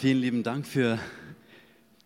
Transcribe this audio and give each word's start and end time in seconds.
Vielen 0.00 0.22
lieben 0.22 0.42
Dank 0.42 0.66
für 0.66 0.98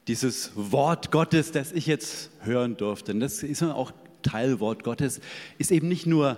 dieses 0.09 0.51
Wort 0.57 1.13
Gottes, 1.13 1.53
das 1.53 1.71
ich 1.71 1.87
jetzt 1.87 2.31
hören 2.41 2.77
durfte. 2.77 3.13
Und 3.13 3.21
das 3.21 3.45
ist 3.45 3.63
auch 3.63 3.93
Teilwort 4.25 4.83
Gottes, 4.83 5.21
ist 5.59 5.71
eben 5.71 5.87
nicht 5.87 6.05
nur 6.05 6.37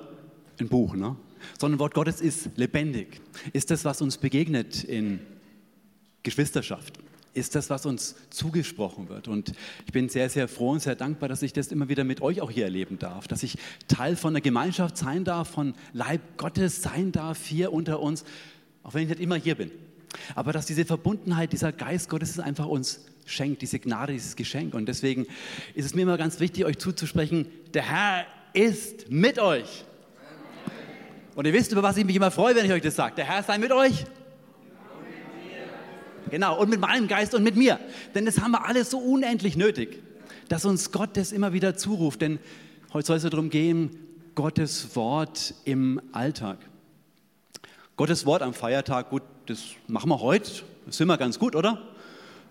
ein 0.60 0.68
Buch, 0.68 0.94
ne? 0.94 1.16
sondern 1.58 1.78
Wort 1.78 1.94
Gottes 1.94 2.20
ist 2.20 2.50
lebendig. 2.56 3.22
Ist 3.54 3.70
das, 3.70 3.86
was 3.86 4.02
uns 4.02 4.18
begegnet 4.18 4.84
in 4.84 5.20
Geschwisterschaft? 6.24 6.98
Ist 7.32 7.54
das, 7.54 7.70
was 7.70 7.86
uns 7.86 8.16
zugesprochen 8.28 9.08
wird? 9.08 9.26
Und 9.26 9.54
ich 9.86 9.92
bin 9.92 10.10
sehr, 10.10 10.28
sehr 10.28 10.48
froh 10.48 10.72
und 10.72 10.80
sehr 10.80 10.94
dankbar, 10.94 11.30
dass 11.30 11.40
ich 11.40 11.54
das 11.54 11.68
immer 11.68 11.88
wieder 11.88 12.04
mit 12.04 12.20
euch 12.20 12.42
auch 12.42 12.50
hier 12.50 12.64
erleben 12.64 12.98
darf, 12.98 13.28
dass 13.28 13.42
ich 13.42 13.56
Teil 13.88 14.16
von 14.16 14.34
der 14.34 14.42
Gemeinschaft 14.42 14.98
sein 14.98 15.24
darf, 15.24 15.48
von 15.48 15.72
Leib 15.94 16.20
Gottes 16.36 16.82
sein 16.82 17.12
darf 17.12 17.46
hier 17.46 17.72
unter 17.72 18.00
uns, 18.00 18.26
auch 18.82 18.92
wenn 18.92 19.04
ich 19.04 19.08
nicht 19.08 19.20
immer 19.20 19.36
hier 19.36 19.54
bin. 19.54 19.70
Aber 20.34 20.52
dass 20.52 20.66
diese 20.66 20.84
Verbundenheit, 20.84 21.52
dieser 21.52 21.72
Geist 21.72 22.08
Gottes 22.08 22.38
einfach 22.38 22.66
uns 22.66 23.00
schenkt, 23.26 23.62
diese 23.62 23.78
Gnade, 23.78 24.12
dieses 24.12 24.36
Geschenk. 24.36 24.74
Und 24.74 24.86
deswegen 24.86 25.26
ist 25.74 25.84
es 25.84 25.94
mir 25.94 26.02
immer 26.02 26.16
ganz 26.16 26.40
wichtig, 26.40 26.64
euch 26.64 26.78
zuzusprechen, 26.78 27.46
der 27.74 27.82
Herr 27.82 28.26
ist 28.52 29.10
mit 29.10 29.38
euch. 29.38 29.84
Und 31.34 31.46
ihr 31.46 31.52
wisst, 31.52 31.72
über 31.72 31.82
was 31.82 31.96
ich 31.98 32.04
mich 32.04 32.16
immer 32.16 32.30
freue, 32.30 32.56
wenn 32.56 32.64
ich 32.64 32.72
euch 32.72 32.82
das 32.82 32.96
sage. 32.96 33.14
Der 33.16 33.26
Herr 33.26 33.42
sei 33.42 33.58
mit 33.58 33.72
euch. 33.72 34.06
Genau, 36.30 36.58
und 36.58 36.70
mit 36.70 36.80
meinem 36.80 37.06
Geist 37.06 37.34
und 37.34 37.42
mit 37.42 37.56
mir. 37.56 37.78
Denn 38.14 38.24
das 38.24 38.40
haben 38.40 38.52
wir 38.52 38.64
alles 38.64 38.90
so 38.90 38.98
unendlich 38.98 39.56
nötig, 39.56 40.02
dass 40.48 40.64
uns 40.64 40.90
Gott 40.90 41.16
das 41.16 41.32
immer 41.32 41.52
wieder 41.52 41.76
zuruft. 41.76 42.22
Denn 42.22 42.38
heute 42.92 43.06
soll 43.06 43.16
es 43.16 43.22
darum 43.22 43.50
gehen, 43.50 43.90
Gottes 44.34 44.96
Wort 44.96 45.54
im 45.64 46.00
Alltag. 46.12 46.58
Gottes 47.96 48.26
Wort 48.26 48.42
am 48.42 48.54
Feiertag, 48.54 49.10
gut, 49.10 49.22
das 49.46 49.64
machen 49.86 50.10
wir 50.10 50.20
heute. 50.20 50.50
Das 50.86 50.96
sind 50.96 51.08
wir 51.08 51.16
ganz 51.16 51.38
gut, 51.38 51.54
oder? 51.54 51.82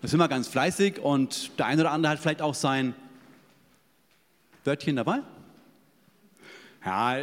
Das 0.02 0.10
sind 0.10 0.20
wir 0.20 0.28
ganz 0.28 0.48
fleißig 0.48 0.98
und 0.98 1.58
der 1.58 1.66
eine 1.66 1.82
oder 1.82 1.90
andere 1.92 2.12
hat 2.12 2.18
vielleicht 2.18 2.42
auch 2.42 2.54
sein 2.54 2.94
Wörtchen 4.64 4.96
dabei. 4.96 5.20
Ja, 6.84 7.18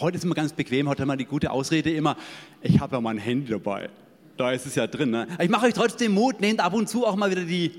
heute 0.00 0.16
ist 0.16 0.24
immer 0.24 0.34
ganz 0.34 0.52
bequem, 0.52 0.88
heute 0.88 1.02
haben 1.02 1.08
wir 1.08 1.16
die 1.16 1.24
gute 1.24 1.50
Ausrede 1.50 1.92
immer, 1.92 2.16
ich 2.62 2.78
habe 2.80 2.96
ja 2.96 3.00
mein 3.00 3.18
Handy 3.18 3.50
dabei. 3.50 3.90
Da 4.36 4.52
ist 4.52 4.66
es 4.66 4.76
ja 4.76 4.86
drin. 4.86 5.10
Ne? 5.10 5.26
Ich 5.40 5.48
mache 5.48 5.66
euch 5.66 5.74
trotzdem 5.74 6.12
Mut, 6.12 6.40
nehmt 6.40 6.60
ab 6.60 6.72
und 6.72 6.88
zu 6.88 7.04
auch 7.04 7.16
mal 7.16 7.30
wieder 7.30 7.44
die 7.44 7.72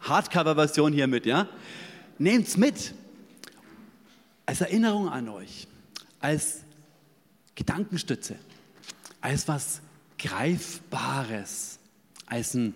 Hardcover-Version 0.00 0.92
hier 0.92 1.06
mit. 1.06 1.24
Ja? 1.24 1.48
Nehmt 2.18 2.48
es 2.48 2.56
mit 2.56 2.94
als 4.44 4.60
Erinnerung 4.60 5.08
an 5.08 5.28
euch, 5.28 5.66
als 6.20 6.60
Gedankenstütze, 7.54 8.36
als 9.20 9.48
was 9.48 9.80
Greifbares, 10.18 11.78
als 12.26 12.54
ein 12.54 12.74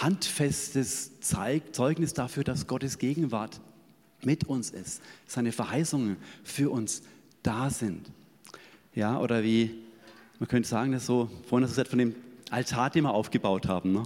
handfestes 0.00 1.20
Zeugnis 1.20 2.14
dafür, 2.14 2.44
dass 2.44 2.66
Gottes 2.66 2.98
Gegenwart 2.98 3.60
mit 4.22 4.44
uns 4.44 4.70
ist, 4.70 5.02
seine 5.26 5.52
Verheißungen 5.52 6.16
für 6.44 6.70
uns 6.70 7.02
da 7.42 7.70
sind. 7.70 8.10
Ja, 8.94 9.18
oder 9.18 9.42
wie, 9.42 9.74
man 10.38 10.48
könnte 10.48 10.68
sagen, 10.68 10.92
dass 10.92 11.06
so, 11.06 11.30
vorhin 11.48 11.64
hast 11.64 11.72
du 11.72 11.80
gesagt, 11.80 11.88
von 11.88 11.98
dem 11.98 12.14
Altar, 12.50 12.90
den 12.90 13.04
wir 13.04 13.14
aufgebaut 13.14 13.68
haben, 13.68 13.92
ne? 13.92 14.02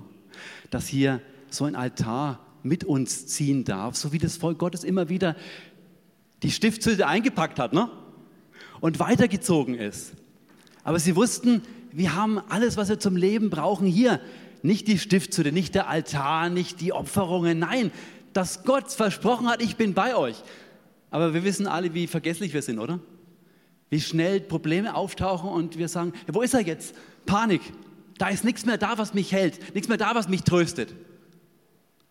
dass 0.70 0.86
hier 0.86 1.20
so 1.50 1.64
ein 1.64 1.76
Altar 1.76 2.40
mit 2.62 2.84
uns 2.84 3.26
ziehen 3.26 3.64
darf, 3.64 3.96
so 3.96 4.12
wie 4.12 4.18
das 4.18 4.36
Volk 4.36 4.58
Gottes 4.58 4.84
immer 4.84 5.08
wieder 5.08 5.36
die 6.42 6.50
Stiftshütte 6.50 7.06
eingepackt 7.06 7.58
hat 7.58 7.72
ne? 7.72 7.90
und 8.80 8.98
weitergezogen 8.98 9.74
ist. 9.74 10.12
Aber 10.82 10.98
sie 10.98 11.16
wussten, 11.16 11.62
wir 11.94 12.16
haben 12.16 12.40
alles, 12.48 12.76
was 12.76 12.88
wir 12.88 12.98
zum 12.98 13.16
Leben 13.16 13.50
brauchen, 13.50 13.86
hier. 13.86 14.20
Nicht 14.62 14.88
die 14.88 14.98
Stiftshütte, 14.98 15.52
nicht 15.52 15.74
der 15.74 15.88
Altar, 15.88 16.48
nicht 16.48 16.80
die 16.80 16.92
Opferungen. 16.92 17.58
Nein, 17.58 17.92
dass 18.32 18.64
Gott 18.64 18.90
versprochen 18.90 19.48
hat, 19.48 19.62
ich 19.62 19.76
bin 19.76 19.94
bei 19.94 20.16
euch. 20.16 20.42
Aber 21.10 21.34
wir 21.34 21.44
wissen 21.44 21.68
alle, 21.68 21.94
wie 21.94 22.08
vergesslich 22.08 22.52
wir 22.52 22.62
sind, 22.62 22.80
oder? 22.80 22.98
Wie 23.90 24.00
schnell 24.00 24.40
Probleme 24.40 24.96
auftauchen 24.96 25.48
und 25.48 25.78
wir 25.78 25.88
sagen, 25.88 26.12
ja, 26.26 26.34
wo 26.34 26.42
ist 26.42 26.54
er 26.54 26.62
jetzt? 26.62 26.96
Panik. 27.26 27.60
Da 28.18 28.28
ist 28.28 28.44
nichts 28.44 28.66
mehr 28.66 28.78
da, 28.78 28.98
was 28.98 29.14
mich 29.14 29.30
hält, 29.30 29.74
nichts 29.74 29.88
mehr 29.88 29.98
da, 29.98 30.14
was 30.14 30.28
mich 30.28 30.42
tröstet. 30.42 30.94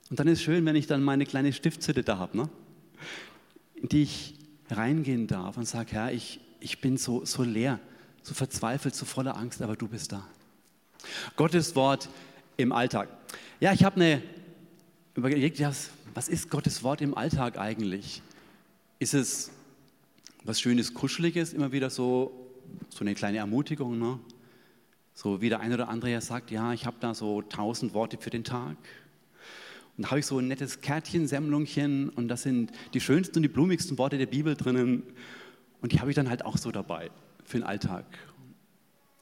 Und 0.10 0.20
dann 0.20 0.28
ist 0.28 0.40
es 0.40 0.44
schön, 0.44 0.66
wenn 0.66 0.76
ich 0.76 0.88
dann 0.88 1.04
meine 1.04 1.26
kleine 1.26 1.52
Stiftshütte 1.52 2.04
da 2.04 2.20
habe, 2.20 2.38
ne? 2.38 2.50
in 3.76 3.90
die 3.90 4.04
ich 4.04 4.36
reingehen 4.70 5.28
darf 5.28 5.58
und 5.58 5.68
sage, 5.68 5.92
Herr, 5.92 6.14
ich, 6.14 6.40
ich 6.62 6.80
bin 6.80 6.98
so, 6.98 7.26
so 7.26 7.44
leer, 7.44 7.80
so 8.24 8.34
verzweifelt, 8.34 8.96
so 8.96 9.06
voller 9.06 9.38
Angst, 9.38 9.62
aber 9.62 9.76
du 9.76 9.88
bist 9.88 10.12
da. 10.14 10.26
Gottes 11.36 11.76
Wort 11.76 12.10
im 12.58 12.72
Alltag. 12.72 13.10
Ja, 13.60 13.74
ich 13.74 13.84
habe 13.84 14.22
überlegt, 15.16 15.62
was 16.14 16.28
ist 16.30 16.50
Gottes 16.50 16.84
Wort 16.84 17.02
im 17.02 17.16
Alltag 17.16 17.58
eigentlich? 17.58 18.22
Ist 19.00 19.14
es 19.14 19.52
was 20.46 20.60
Schönes, 20.60 20.94
Kuscheliges, 20.94 21.54
immer 21.54 21.72
wieder 21.72 21.90
so, 21.90 22.50
so 22.90 23.02
eine 23.02 23.14
kleine 23.14 23.38
Ermutigung, 23.38 24.00
ne? 24.00 24.20
So 25.16 25.42
wie 25.42 25.50
der 25.50 25.60
eine 25.60 25.76
oder 25.76 25.90
andere 25.90 26.12
ja 26.12 26.22
sagt, 26.22 26.50
ja, 26.50 26.74
ich 26.74 26.88
habe 26.88 26.98
da 27.00 27.14
so 27.14 27.44
tausend 27.44 27.94
Worte 27.94 28.18
für 28.18 28.32
den 28.32 28.44
Tag. 28.44 28.78
Und 29.96 30.06
da 30.06 30.10
habe 30.10 30.20
ich 30.20 30.26
so 30.26 30.40
ein 30.40 30.48
nettes 30.48 30.82
Kärtchen, 30.82 31.28
Semmlungchen 31.28 32.10
und 32.10 32.30
da 32.30 32.38
sind 32.38 32.72
die 32.96 33.00
schönsten 33.00 33.38
und 33.38 33.44
die 33.44 33.50
blumigsten 33.50 33.98
Worte 34.00 34.18
der 34.18 34.26
Bibel 34.26 34.56
drinnen. 34.56 35.04
Und 35.82 35.92
die 35.92 36.00
habe 36.00 36.10
ich 36.10 36.16
dann 36.16 36.30
halt 36.30 36.46
auch 36.46 36.58
so 36.58 36.72
dabei 36.72 37.12
für 37.46 37.58
den 37.58 37.64
Alltag. 37.64 38.06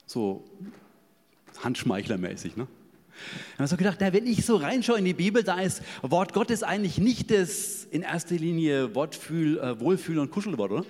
So 0.06 0.44
handschmeichlermäßig, 1.64 2.58
ne? 2.58 2.68
Ich 3.54 3.60
habe 3.60 3.68
so 3.68 3.78
gedacht, 3.78 3.98
na, 4.00 4.14
wenn 4.14 4.26
ich 4.26 4.46
so 4.46 4.56
reinschaue 4.56 4.98
in 4.98 5.06
die 5.06 5.14
Bibel, 5.14 5.44
da 5.44 5.60
ist 5.60 5.84
Wort 6.02 6.34
Gottes 6.34 6.64
eigentlich 6.64 6.98
nicht 6.98 7.30
das 7.30 7.84
in 7.86 8.02
erster 8.02 8.36
Linie 8.36 8.96
Wortfühl, 8.96 9.60
äh, 9.60 9.80
Wohlfühl 9.80 10.20
und 10.20 10.32
Kuschelwort, 10.32 10.72
oder? 10.72 10.86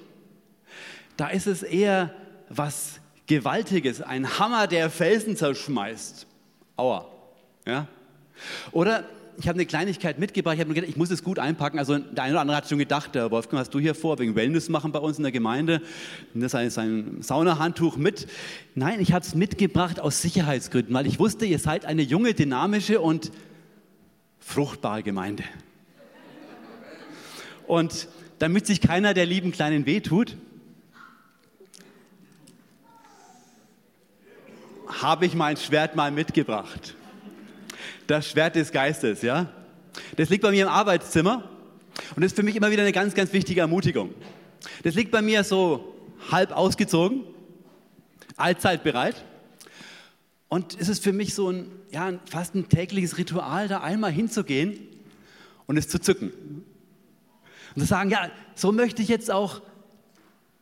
Da 1.17 1.27
ist 1.27 1.47
es 1.47 1.61
eher 1.61 2.13
was 2.49 2.99
Gewaltiges, 3.27 4.01
ein 4.01 4.39
Hammer, 4.39 4.67
der 4.67 4.89
Felsen 4.89 5.35
zerschmeißt. 5.35 6.25
Aua. 6.77 7.07
Ja? 7.65 7.87
Oder 8.71 9.05
ich 9.41 9.47
habe 9.47 9.57
eine 9.57 9.65
Kleinigkeit 9.65 10.19
mitgebracht. 10.19 10.53
Ich 10.53 10.61
habe 10.61 10.71
gedacht, 10.71 10.87
ich 10.87 10.97
muss 10.97 11.09
es 11.09 11.23
gut 11.23 11.39
einpacken. 11.39 11.79
Also 11.79 11.97
der 11.97 12.25
eine 12.25 12.33
oder 12.33 12.41
andere 12.41 12.57
hat 12.57 12.69
schon 12.69 12.77
gedacht, 12.77 13.15
der 13.15 13.31
Wolfgang, 13.31 13.59
hast 13.59 13.73
du 13.73 13.79
hier 13.79 13.95
vor, 13.95 14.19
wegen 14.19 14.35
Wellness 14.35 14.69
machen 14.69 14.91
bei 14.91 14.99
uns 14.99 15.17
in 15.17 15.23
der 15.23 15.31
Gemeinde. 15.31 15.81
Und 16.35 16.41
das 16.41 16.53
ist 16.53 16.77
ein 16.77 17.23
Saunahandtuch 17.23 17.97
mit. 17.97 18.27
Nein, 18.75 19.01
ich 19.01 19.13
habe 19.13 19.25
es 19.25 19.33
mitgebracht 19.33 19.99
aus 19.99 20.21
Sicherheitsgründen, 20.21 20.93
weil 20.93 21.07
ich 21.07 21.17
wusste, 21.17 21.45
ihr 21.45 21.57
seid 21.57 21.85
eine 21.85 22.03
junge, 22.03 22.35
dynamische 22.35 23.01
und 23.01 23.31
fruchtbare 24.39 25.01
Gemeinde. 25.01 25.43
Und 27.65 28.09
damit 28.37 28.67
sich 28.67 28.79
keiner 28.79 29.15
der 29.15 29.25
lieben 29.25 29.51
Kleinen 29.51 29.87
wehtut, 29.87 30.37
habe 34.87 35.25
ich 35.25 35.33
mein 35.33 35.57
Schwert 35.57 35.95
mal 35.95 36.11
mitgebracht 36.11 36.95
das 38.11 38.27
Schwert 38.27 38.55
des 38.55 38.71
Geistes, 38.71 39.21
ja? 39.21 39.49
Das 40.17 40.29
liegt 40.29 40.43
bei 40.43 40.51
mir 40.51 40.63
im 40.63 40.69
Arbeitszimmer 40.69 41.49
und 42.15 42.23
ist 42.23 42.35
für 42.35 42.43
mich 42.43 42.55
immer 42.55 42.69
wieder 42.69 42.81
eine 42.81 42.91
ganz, 42.91 43.13
ganz 43.13 43.31
wichtige 43.31 43.61
Ermutigung. 43.61 44.13
Das 44.83 44.95
liegt 44.95 45.11
bei 45.11 45.21
mir 45.21 45.43
so 45.43 45.95
halb 46.29 46.51
ausgezogen, 46.51 47.23
allzeit 48.35 48.83
bereit. 48.83 49.23
Und 50.49 50.77
es 50.79 50.89
ist 50.89 51.03
für 51.03 51.13
mich 51.13 51.33
so 51.33 51.49
ein, 51.49 51.71
ja, 51.91 52.13
fast 52.29 52.53
ein 52.53 52.67
tägliches 52.67 53.17
Ritual, 53.17 53.69
da 53.69 53.79
einmal 53.79 54.11
hinzugehen 54.11 54.77
und 55.65 55.77
es 55.77 55.87
zu 55.87 55.99
zücken. 55.99 56.33
Und 57.75 57.81
zu 57.81 57.87
sagen, 57.87 58.09
ja, 58.09 58.29
so 58.55 58.73
möchte 58.73 59.01
ich 59.01 59.07
jetzt 59.07 59.31
auch 59.31 59.61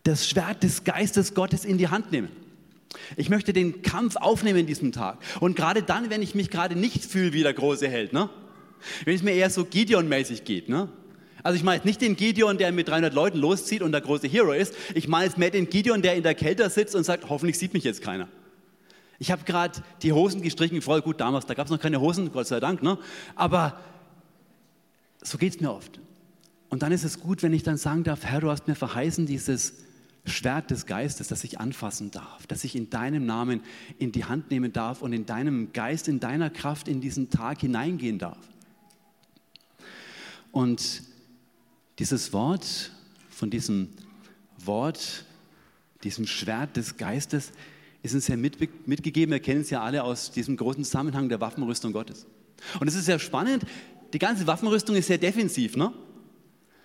das 0.03 0.29
Schwert 0.29 0.61
des 0.61 0.83
Geistes 0.83 1.33
Gottes 1.33 1.65
in 1.65 1.79
die 1.79 1.87
Hand 1.87 2.11
nehmen. 2.11 2.29
Ich 3.17 3.29
möchte 3.29 3.53
den 3.53 3.81
Kampf 3.81 4.15
aufnehmen 4.15 4.59
in 4.59 4.67
diesem 4.67 4.91
Tag. 4.91 5.19
Und 5.39 5.55
gerade 5.55 5.83
dann, 5.83 6.09
wenn 6.09 6.21
ich 6.21 6.35
mich 6.35 6.49
gerade 6.49 6.75
nicht 6.75 7.05
fühle 7.05 7.33
wie 7.33 7.43
der 7.43 7.53
große 7.53 7.87
Held, 7.87 8.13
ne? 8.13 8.29
wenn 9.05 9.15
es 9.15 9.23
mir 9.23 9.31
eher 9.31 9.49
so 9.49 9.63
Gideon-mäßig 9.63 10.43
geht. 10.43 10.69
Ne? 10.69 10.89
Also 11.43 11.55
ich 11.55 11.63
meine 11.63 11.77
jetzt 11.77 11.85
nicht 11.85 12.01
den 12.01 12.15
Gideon, 12.15 12.57
der 12.57 12.71
mit 12.71 12.87
300 12.87 13.13
Leuten 13.13 13.37
loszieht 13.37 13.81
und 13.81 13.91
der 13.91 14.01
große 14.01 14.27
Hero 14.27 14.51
ist. 14.51 14.73
Ich 14.93 15.07
meine 15.07 15.25
jetzt 15.25 15.37
mehr 15.37 15.51
den 15.51 15.69
Gideon, 15.69 16.01
der 16.01 16.15
in 16.15 16.23
der 16.23 16.35
Kälte 16.35 16.69
sitzt 16.69 16.95
und 16.95 17.03
sagt, 17.03 17.29
hoffentlich 17.29 17.57
sieht 17.57 17.73
mich 17.73 17.83
jetzt 17.83 18.01
keiner. 18.01 18.27
Ich 19.19 19.31
habe 19.31 19.43
gerade 19.43 19.81
die 20.01 20.13
Hosen 20.13 20.41
gestrichen, 20.41 20.81
voll 20.81 21.01
gut 21.01 21.19
damals, 21.19 21.45
da 21.45 21.53
gab 21.53 21.65
es 21.65 21.71
noch 21.71 21.79
keine 21.79 21.99
Hosen, 21.99 22.31
Gott 22.31 22.47
sei 22.47 22.59
Dank. 22.59 22.81
Ne? 22.81 22.97
Aber 23.35 23.79
so 25.21 25.37
geht 25.37 25.55
es 25.55 25.61
mir 25.61 25.71
oft. 25.71 25.99
Und 26.69 26.83
dann 26.83 26.91
ist 26.91 27.03
es 27.03 27.19
gut, 27.19 27.43
wenn 27.43 27.53
ich 27.53 27.63
dann 27.63 27.77
sagen 27.77 28.03
darf, 28.03 28.23
Herr, 28.23 28.41
du 28.41 28.49
hast 28.49 28.67
mir 28.67 28.75
verheißen, 28.75 29.25
dieses 29.25 29.73
Schwert 30.25 30.69
des 30.71 30.85
Geistes, 30.85 31.27
das 31.27 31.43
ich 31.43 31.59
anfassen 31.59 32.11
darf, 32.11 32.45
das 32.47 32.63
ich 32.63 32.75
in 32.75 32.89
deinem 32.89 33.25
Namen 33.25 33.61
in 33.97 34.11
die 34.11 34.25
Hand 34.25 34.51
nehmen 34.51 34.73
darf 34.73 35.01
und 35.01 35.13
in 35.13 35.25
deinem 35.25 35.73
Geist, 35.73 36.07
in 36.07 36.19
deiner 36.19 36.49
Kraft 36.49 36.87
in 36.87 37.01
diesen 37.01 37.29
Tag 37.29 37.61
hineingehen 37.61 38.19
darf. 38.19 38.37
Und 40.51 41.03
dieses 41.99 42.33
Wort, 42.33 42.91
von 43.29 43.49
diesem 43.49 43.89
Wort, 44.57 45.25
diesem 46.03 46.27
Schwert 46.27 46.77
des 46.77 46.97
Geistes, 46.97 47.51
ist 48.01 48.13
uns 48.13 48.27
ja 48.27 48.37
mitgegeben, 48.37 49.31
wir 49.31 49.39
kennen 49.39 49.61
es 49.61 49.69
ja 49.69 49.81
alle 49.81 50.03
aus 50.03 50.31
diesem 50.31 50.55
großen 50.55 50.83
Zusammenhang 50.83 51.27
der 51.27 51.41
Waffenrüstung 51.41 51.91
Gottes. 51.91 52.25
Und 52.79 52.87
es 52.87 52.95
ist 52.95 53.05
sehr 53.05 53.19
spannend, 53.19 53.65
die 54.13 54.19
ganze 54.19 54.47
Waffenrüstung 54.47 54.95
ist 54.95 55.07
sehr 55.07 55.17
defensiv, 55.17 55.75
ne? 55.75 55.93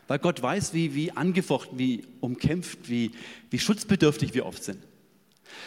Weil 0.06 0.18
Gott 0.18 0.42
weiß, 0.42 0.74
wie, 0.74 0.94
wie 0.94 1.12
angefochten, 1.12 1.78
wie 1.78 2.04
umkämpft, 2.20 2.88
wie, 2.88 3.12
wie 3.50 3.58
schutzbedürftig 3.58 4.34
wir 4.34 4.46
oft 4.46 4.62
sind. 4.62 4.78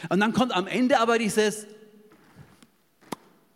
Und 0.09 0.19
dann 0.19 0.33
kommt 0.33 0.55
am 0.55 0.67
Ende 0.67 0.99
aber 0.99 1.17
dieses 1.17 1.65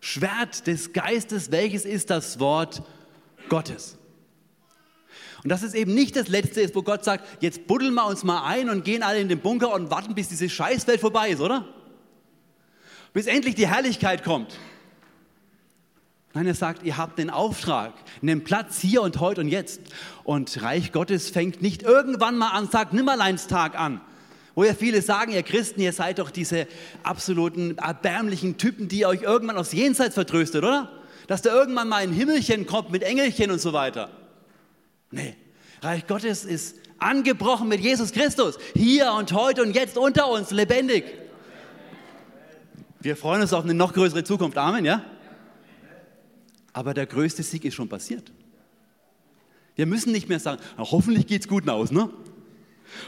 Schwert 0.00 0.66
des 0.66 0.92
Geistes, 0.92 1.52
welches 1.52 1.84
ist 1.84 2.10
das 2.10 2.40
Wort 2.40 2.82
Gottes. 3.48 3.98
Und 5.44 5.50
das 5.50 5.62
ist 5.62 5.74
eben 5.74 5.94
nicht 5.94 6.16
das 6.16 6.28
Letzte 6.28 6.60
ist, 6.60 6.74
wo 6.74 6.82
Gott 6.82 7.04
sagt, 7.04 7.42
jetzt 7.42 7.66
buddeln 7.66 7.94
wir 7.94 8.06
uns 8.06 8.22
mal 8.22 8.44
ein 8.44 8.70
und 8.70 8.84
gehen 8.84 9.02
alle 9.02 9.20
in 9.20 9.28
den 9.28 9.40
Bunker 9.40 9.72
und 9.72 9.90
warten, 9.90 10.14
bis 10.14 10.28
diese 10.28 10.48
Scheißwelt 10.48 11.00
vorbei 11.00 11.30
ist, 11.30 11.40
oder? 11.40 11.66
Bis 13.12 13.26
endlich 13.26 13.54
die 13.54 13.66
Herrlichkeit 13.66 14.24
kommt. 14.24 14.56
Nein, 16.34 16.46
er 16.46 16.54
sagt, 16.54 16.82
ihr 16.82 16.96
habt 16.96 17.18
den 17.18 17.28
Auftrag, 17.28 17.92
nehmt 18.22 18.44
Platz 18.44 18.80
hier 18.80 19.02
und 19.02 19.20
heute 19.20 19.42
und 19.42 19.48
jetzt. 19.48 19.80
Und 20.24 20.62
Reich 20.62 20.90
Gottes 20.90 21.28
fängt 21.28 21.60
nicht 21.60 21.82
irgendwann 21.82 22.38
mal 22.38 22.50
an, 22.50 22.70
sagt 22.70 22.94
Nimmerleinstag 22.94 23.78
an. 23.78 24.00
Wo 24.54 24.64
ja 24.64 24.74
viele 24.74 25.02
sagen, 25.02 25.32
ihr 25.32 25.42
Christen, 25.42 25.80
ihr 25.80 25.92
seid 25.92 26.18
doch 26.18 26.30
diese 26.30 26.66
absoluten 27.02 27.76
erbärmlichen 27.78 28.56
Typen, 28.56 28.88
die 28.88 29.04
euch 29.04 29.22
irgendwann 29.22 29.56
aus 29.58 29.72
Jenseits 29.72 30.14
vertröstet, 30.14 30.62
oder? 30.62 30.90
Dass 31.26 31.42
da 31.42 31.54
irgendwann 31.54 31.88
mal 31.88 32.02
ein 32.02 32.12
Himmelchen 32.12 32.66
kommt 32.66 32.90
mit 32.90 33.02
Engelchen 33.02 33.50
und 33.50 33.60
so 33.60 33.72
weiter. 33.72 34.10
Nee, 35.10 35.36
Reich 35.82 36.06
Gottes 36.06 36.44
ist 36.44 36.76
angebrochen 36.98 37.68
mit 37.68 37.80
Jesus 37.80 38.12
Christus, 38.12 38.58
hier 38.74 39.12
und 39.12 39.32
heute 39.32 39.62
und 39.62 39.74
jetzt 39.74 39.98
unter 39.98 40.28
uns, 40.28 40.50
lebendig. 40.50 41.04
Wir 43.00 43.16
freuen 43.16 43.42
uns 43.42 43.52
auf 43.52 43.64
eine 43.64 43.74
noch 43.74 43.92
größere 43.92 44.24
Zukunft. 44.24 44.56
Amen, 44.56 44.84
ja? 44.84 45.04
Aber 46.72 46.94
der 46.94 47.06
größte 47.06 47.42
Sieg 47.42 47.64
ist 47.64 47.74
schon 47.74 47.88
passiert. 47.88 48.32
Wir 49.74 49.86
müssen 49.86 50.12
nicht 50.12 50.28
mehr 50.28 50.40
sagen, 50.40 50.60
hoffentlich 50.76 51.26
geht 51.26 51.42
es 51.42 51.48
gut 51.48 51.68
aus. 51.68 51.90
Ne? 51.90 52.10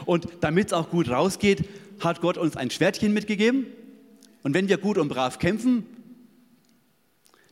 Und 0.05 0.27
damit 0.41 0.67
es 0.67 0.73
auch 0.73 0.89
gut 0.89 1.09
rausgeht, 1.09 1.67
hat 1.99 2.21
Gott 2.21 2.37
uns 2.37 2.57
ein 2.57 2.69
Schwertchen 2.71 3.13
mitgegeben. 3.13 3.67
Und 4.43 4.53
wenn 4.53 4.67
wir 4.67 4.77
gut 4.77 4.97
und 4.97 5.09
brav 5.09 5.39
kämpfen, 5.39 5.85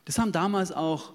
das 0.04 0.18
haben 0.18 0.32
damals 0.32 0.70
auch 0.72 1.12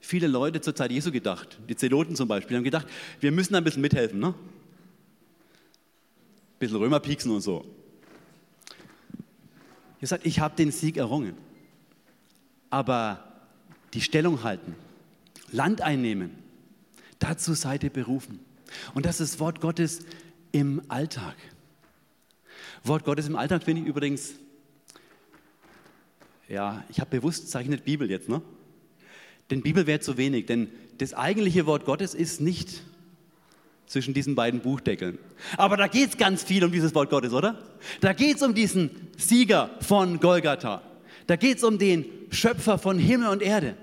viele 0.00 0.26
Leute 0.26 0.60
zur 0.60 0.74
Zeit 0.74 0.90
Jesu 0.90 1.10
gedacht. 1.12 1.58
Die 1.68 1.76
Zeloten 1.76 2.16
zum 2.16 2.28
Beispiel 2.28 2.56
haben 2.56 2.64
gedacht, 2.64 2.86
wir 3.20 3.32
müssen 3.32 3.54
ein 3.54 3.64
bisschen 3.64 3.82
mithelfen. 3.82 4.20
Ne? 4.20 4.28
Ein 4.28 4.34
bisschen 6.58 6.76
Römer 6.76 7.00
pieksen 7.00 7.32
und 7.32 7.40
so. 7.40 7.64
Ihr 10.00 10.08
sagt, 10.08 10.24
ich 10.24 10.40
habe 10.40 10.56
den 10.56 10.70
Sieg 10.70 10.96
errungen. 10.96 11.34
Aber 12.70 13.29
die 13.94 14.00
Stellung 14.00 14.42
halten, 14.42 14.74
Land 15.52 15.80
einnehmen, 15.80 16.30
dazu 17.18 17.54
seid 17.54 17.84
ihr 17.84 17.90
berufen. 17.90 18.40
Und 18.94 19.06
das 19.06 19.20
ist 19.20 19.40
Wort 19.40 19.60
Gottes 19.60 20.00
im 20.52 20.82
Alltag. 20.88 21.36
Wort 22.84 23.04
Gottes 23.04 23.26
im 23.26 23.36
Alltag 23.36 23.64
finde 23.64 23.82
ich 23.82 23.88
übrigens, 23.88 24.34
ja, 26.48 26.84
ich 26.88 27.00
habe 27.00 27.10
bewusst 27.10 27.50
zeichnet 27.50 27.84
Bibel 27.84 28.10
jetzt, 28.10 28.28
ne? 28.28 28.42
Denn 29.50 29.62
Bibel 29.62 29.86
wäre 29.86 30.00
zu 30.00 30.16
wenig, 30.16 30.46
denn 30.46 30.68
das 30.98 31.14
eigentliche 31.14 31.66
Wort 31.66 31.84
Gottes 31.84 32.14
ist 32.14 32.40
nicht 32.40 32.82
zwischen 33.86 34.14
diesen 34.14 34.36
beiden 34.36 34.60
Buchdeckeln. 34.60 35.18
Aber 35.56 35.76
da 35.76 35.88
geht 35.88 36.10
es 36.10 36.16
ganz 36.16 36.44
viel 36.44 36.64
um 36.64 36.70
dieses 36.70 36.94
Wort 36.94 37.10
Gottes, 37.10 37.32
oder? 37.32 37.60
Da 38.00 38.12
geht 38.12 38.36
es 38.36 38.42
um 38.42 38.54
diesen 38.54 38.90
Sieger 39.16 39.70
von 39.80 40.20
Golgatha. 40.20 40.82
Da 41.30 41.36
geht 41.36 41.58
es 41.58 41.62
um 41.62 41.78
den 41.78 42.06
Schöpfer 42.32 42.76
von 42.76 42.98
Himmel 42.98 43.28
und 43.28 43.40
Erde. 43.40 43.76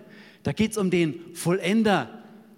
Da 0.44 0.52
geht 0.52 0.72
es 0.72 0.78
um 0.78 0.92
den 0.92 1.34
Vollender 1.34 2.10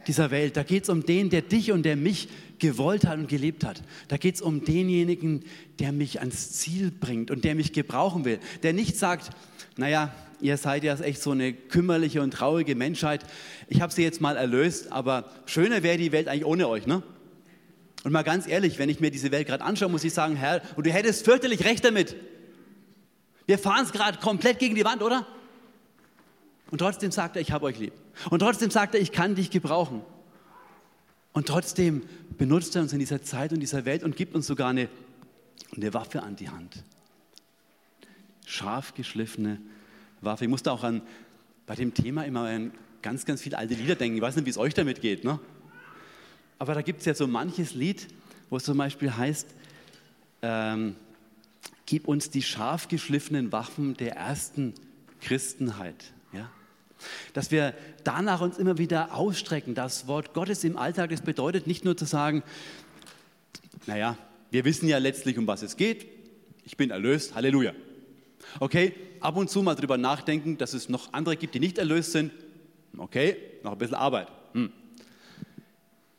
dieser 0.07 0.31
Welt. 0.31 0.57
Da 0.57 0.63
geht 0.63 0.81
es 0.81 0.89
um 0.89 1.05
den, 1.05 1.29
der 1.29 1.43
dich 1.43 1.71
und 1.71 1.83
der 1.83 1.95
mich 1.95 2.27
gewollt 2.57 3.05
hat 3.05 3.19
und 3.19 3.29
gelebt 3.29 3.63
hat. 3.63 3.83
Da 4.07 4.17
geht 4.17 4.33
es 4.33 4.41
um 4.41 4.65
denjenigen, 4.65 5.43
der 5.77 5.91
mich 5.91 6.21
ans 6.21 6.53
Ziel 6.53 6.89
bringt 6.89 7.29
und 7.29 7.43
der 7.43 7.53
mich 7.53 7.71
gebrauchen 7.71 8.25
will. 8.25 8.39
Der 8.63 8.73
nicht 8.73 8.97
sagt, 8.97 9.29
naja, 9.77 10.11
ihr 10.41 10.57
seid 10.57 10.83
ja 10.83 10.99
echt 10.99 11.21
so 11.21 11.33
eine 11.33 11.53
kümmerliche 11.53 12.23
und 12.23 12.31
traurige 12.31 12.73
Menschheit. 12.73 13.23
Ich 13.67 13.81
habe 13.81 13.93
sie 13.93 14.01
jetzt 14.01 14.21
mal 14.21 14.37
erlöst, 14.37 14.91
aber 14.91 15.29
schöner 15.45 15.83
wäre 15.83 15.99
die 15.99 16.11
Welt 16.11 16.27
eigentlich 16.27 16.45
ohne 16.45 16.67
euch, 16.67 16.87
ne? 16.87 17.03
Und 18.03 18.11
mal 18.11 18.23
ganz 18.23 18.47
ehrlich, 18.47 18.79
wenn 18.79 18.89
ich 18.89 18.99
mir 18.99 19.11
diese 19.11 19.31
Welt 19.31 19.45
gerade 19.45 19.63
anschaue, 19.63 19.89
muss 19.89 20.03
ich 20.03 20.15
sagen, 20.15 20.35
Herr, 20.35 20.63
und 20.77 20.87
du 20.87 20.91
hättest 20.91 21.25
fürchterlich 21.25 21.63
recht 21.63 21.85
damit. 21.85 22.15
Wir 23.49 23.57
fahren 23.57 23.83
es 23.83 23.91
gerade 23.91 24.19
komplett 24.19 24.59
gegen 24.59 24.75
die 24.75 24.85
Wand, 24.85 25.01
oder? 25.01 25.25
Und 26.69 26.77
trotzdem 26.77 27.09
sagt 27.09 27.35
er, 27.35 27.41
ich 27.41 27.51
habe 27.51 27.65
euch 27.65 27.79
lieb. 27.79 27.93
Und 28.29 28.41
trotzdem 28.41 28.69
sagt 28.69 28.93
er, 28.93 29.01
ich 29.01 29.11
kann 29.11 29.33
dich 29.33 29.49
gebrauchen. 29.49 30.03
Und 31.33 31.47
trotzdem 31.47 32.03
benutzt 32.37 32.75
er 32.75 32.83
uns 32.83 32.93
in 32.93 32.99
dieser 32.99 33.23
Zeit 33.23 33.51
und 33.51 33.59
dieser 33.59 33.85
Welt 33.85 34.03
und 34.03 34.15
gibt 34.15 34.35
uns 34.35 34.45
sogar 34.45 34.69
eine, 34.69 34.87
eine 35.75 35.91
Waffe 35.95 36.21
an 36.21 36.35
die 36.35 36.47
Hand. 36.47 36.83
Scharf 38.45 38.93
geschliffene 38.93 39.59
Waffe. 40.21 40.43
Ich 40.43 40.49
musste 40.51 40.71
auch 40.71 40.83
an, 40.83 41.01
bei 41.65 41.73
dem 41.73 41.95
Thema 41.95 42.25
immer 42.25 42.41
an 42.41 42.71
ganz, 43.01 43.25
ganz 43.25 43.41
viele 43.41 43.57
alte 43.57 43.73
Lieder 43.73 43.95
denken. 43.95 44.17
Ich 44.17 44.21
weiß 44.21 44.35
nicht, 44.35 44.45
wie 44.45 44.51
es 44.51 44.59
euch 44.59 44.75
damit 44.75 45.01
geht. 45.01 45.23
Ne? 45.23 45.39
Aber 46.59 46.75
da 46.75 46.83
gibt 46.83 46.99
es 46.99 47.07
ja 47.07 47.15
so 47.15 47.25
manches 47.25 47.73
Lied, 47.73 48.09
wo 48.51 48.57
es 48.57 48.63
zum 48.63 48.77
Beispiel 48.77 49.17
heißt, 49.17 49.47
ähm, 50.43 50.97
gib 51.89 52.07
uns 52.07 52.29
die 52.29 52.43
scharf 52.43 52.87
geschliffenen 52.87 53.51
Waffen 53.51 53.95
der 53.95 54.15
ersten 54.15 54.75
Christenheit. 55.21 56.13
Ja? 56.31 56.51
Dass 57.33 57.49
wir 57.49 57.73
danach 58.03 58.41
uns 58.41 58.59
immer 58.59 58.77
wieder 58.77 59.15
ausstrecken. 59.15 59.73
Das 59.73 60.05
Wort 60.05 60.35
Gottes 60.35 60.63
im 60.63 60.77
Alltag, 60.77 61.09
das 61.09 61.21
bedeutet 61.21 61.65
nicht 61.65 61.85
nur 61.85 61.97
zu 61.97 62.05
sagen, 62.05 62.43
naja, 63.87 64.17
wir 64.51 64.65
wissen 64.65 64.87
ja 64.87 64.99
letztlich, 64.99 65.39
um 65.39 65.47
was 65.47 65.63
es 65.63 65.77
geht. 65.77 66.05
Ich 66.63 66.77
bin 66.77 66.91
erlöst, 66.91 67.33
Halleluja. 67.33 67.73
Okay, 68.59 68.93
ab 69.19 69.35
und 69.35 69.49
zu 69.49 69.63
mal 69.63 69.73
drüber 69.73 69.97
nachdenken, 69.97 70.59
dass 70.59 70.73
es 70.75 70.89
noch 70.89 71.11
andere 71.11 71.37
gibt, 71.37 71.55
die 71.55 71.59
nicht 71.59 71.79
erlöst 71.79 72.11
sind. 72.11 72.31
Okay, 72.97 73.35
noch 73.63 73.71
ein 73.71 73.77
bisschen 73.79 73.95
Arbeit. 73.95 74.27
Hm. 74.53 74.71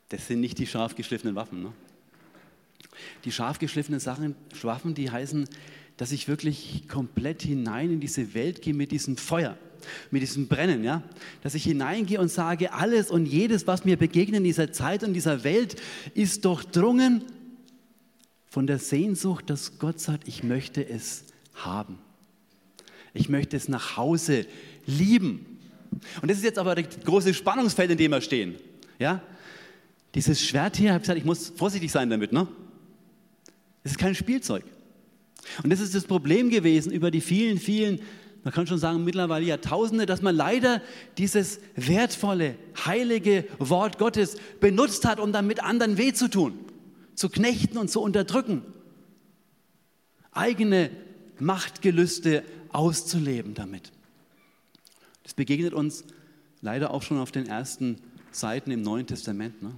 Das 0.09 0.27
sind 0.27 0.41
nicht 0.41 0.59
die 0.59 0.67
scharf 0.67 0.97
geschliffenen 0.97 1.37
Waffen. 1.37 1.63
Ne? 1.63 1.73
Die 3.25 3.33
scharf 3.33 3.59
geschliffenen 3.59 4.01
Sachen, 4.01 4.35
Waffen, 4.63 4.95
die 4.95 5.11
heißen, 5.11 5.49
dass 5.97 6.13
ich 6.13 6.29
wirklich 6.29 6.89
komplett 6.89 7.43
hinein 7.43 7.91
in 7.91 8.01
diese 8.01 8.35
Welt 8.35 8.63
gehe 8.63 8.75
mit 8.75 8.91
diesem 8.91 9.17
Feuer, 9.17 9.59
mit 10.11 10.23
diesem 10.23 10.49
Brennen, 10.49 10.83
ja? 10.83 11.03
Dass 11.43 11.55
ich 11.55 11.65
hineingehe 11.65 12.21
und 12.21 12.31
sage, 12.31 12.73
alles 12.73 13.11
und 13.11 13.27
jedes, 13.27 13.67
was 13.67 13.85
mir 13.85 13.97
begegnet 13.97 14.39
in 14.39 14.45
dieser 14.45 14.73
Zeit 14.73 15.03
und 15.05 15.13
dieser 15.13 15.45
Welt, 15.45 15.77
ist 16.15 16.45
durchdrungen 16.45 17.25
von 18.47 18.67
der 18.67 18.79
Sehnsucht, 18.79 19.51
dass 19.51 19.79
Gott 19.79 20.01
sagt, 20.01 20.27
ich 20.27 20.43
möchte 20.43 20.87
es 20.87 21.25
haben. 21.55 21.99
Ich 23.13 23.29
möchte 23.29 23.57
es 23.57 23.69
nach 23.69 23.97
Hause 23.97 24.47
lieben. 24.87 25.59
Und 26.23 26.31
das 26.31 26.39
ist 26.39 26.45
jetzt 26.45 26.59
aber 26.59 26.75
das 26.75 26.87
große 27.05 27.35
Spannungsfeld, 27.35 27.91
in 27.91 27.99
dem 27.99 28.11
wir 28.13 28.21
stehen. 28.21 28.55
Ja? 28.99 29.23
Dieses 30.15 30.43
Schwert 30.43 30.77
hier, 30.77 30.87
ich 30.87 30.93
habe 30.93 31.01
gesagt, 31.01 31.19
ich 31.19 31.25
muss 31.25 31.53
vorsichtig 31.55 31.91
sein 31.91 32.11
damit. 32.11 32.33
Ne? 32.33 32.49
Es 33.83 33.93
ist 33.93 33.99
kein 33.99 34.15
Spielzeug. 34.15 34.65
Und 35.63 35.71
das 35.71 35.81
ist 35.81 35.95
das 35.95 36.05
Problem 36.05 36.51
gewesen 36.51 36.93
über 36.93 37.11
die 37.11 37.21
vielen, 37.21 37.59
vielen, 37.59 38.01
man 38.45 38.53
kann 38.53 38.67
schon 38.67 38.79
sagen 38.79 39.05
mittlerweile 39.05 39.45
Jahrtausende, 39.45 40.07
dass 40.07 40.23
man 40.23 40.35
leider 40.35 40.83
dieses 41.19 41.61
wertvolle, 41.77 42.57
heilige 42.85 43.47
Wort 43.59 43.99
Gottes 43.99 44.37
benutzt 44.61 45.05
hat, 45.05 45.21
um 45.21 45.33
damit 45.33 45.63
anderen 45.63 45.99
weh 45.99 46.13
zu 46.13 46.29
tun, 46.29 46.59
zu 47.15 47.29
knechten 47.29 47.79
und 47.79 47.91
zu 47.91 48.01
unterdrücken, 48.01 48.63
eigene 50.33 50.91
Machtgelüste 51.39 52.45
auszuleben 52.71 53.55
damit. 53.55 53.93
Das 55.23 55.35
begegnet 55.35 55.75
uns 55.75 56.05
leider 56.63 56.93
auch 56.93 57.03
schon 57.03 57.19
auf 57.19 57.33
den 57.33 57.47
ersten 57.47 57.97
Seiten 58.31 58.71
im 58.71 58.83
Neuen 58.83 59.07
Testament, 59.07 59.63
ne? 59.63 59.73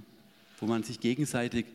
wo 0.59 0.67
man 0.67 0.83
sich 0.83 0.99
gegenseitig 0.99 1.65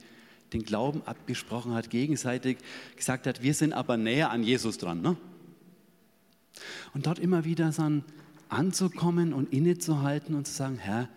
den 0.52 0.64
Glauben 0.64 1.02
abgesprochen 1.05 1.75
hat, 1.75 1.90
gegenseitig 1.90 2.59
gesagt 2.97 3.26
hat, 3.26 3.43
wir 3.43 3.55
sind 3.55 3.73
aber 3.73 3.97
näher 3.97 4.31
an 4.31 4.43
Jesus 4.43 4.78
dran. 4.78 5.02
Ne? 5.02 5.17
Und 6.95 7.07
dort 7.07 7.19
immer 7.19 7.45
wieder 7.45 7.71
dann 7.71 8.05
anzukommen 8.49 9.33
und 9.33 9.52
innezuhalten 9.52 10.35
und 10.35 10.47
zu 10.47 10.52
sagen, 10.52 10.78
Herr, 10.78 11.09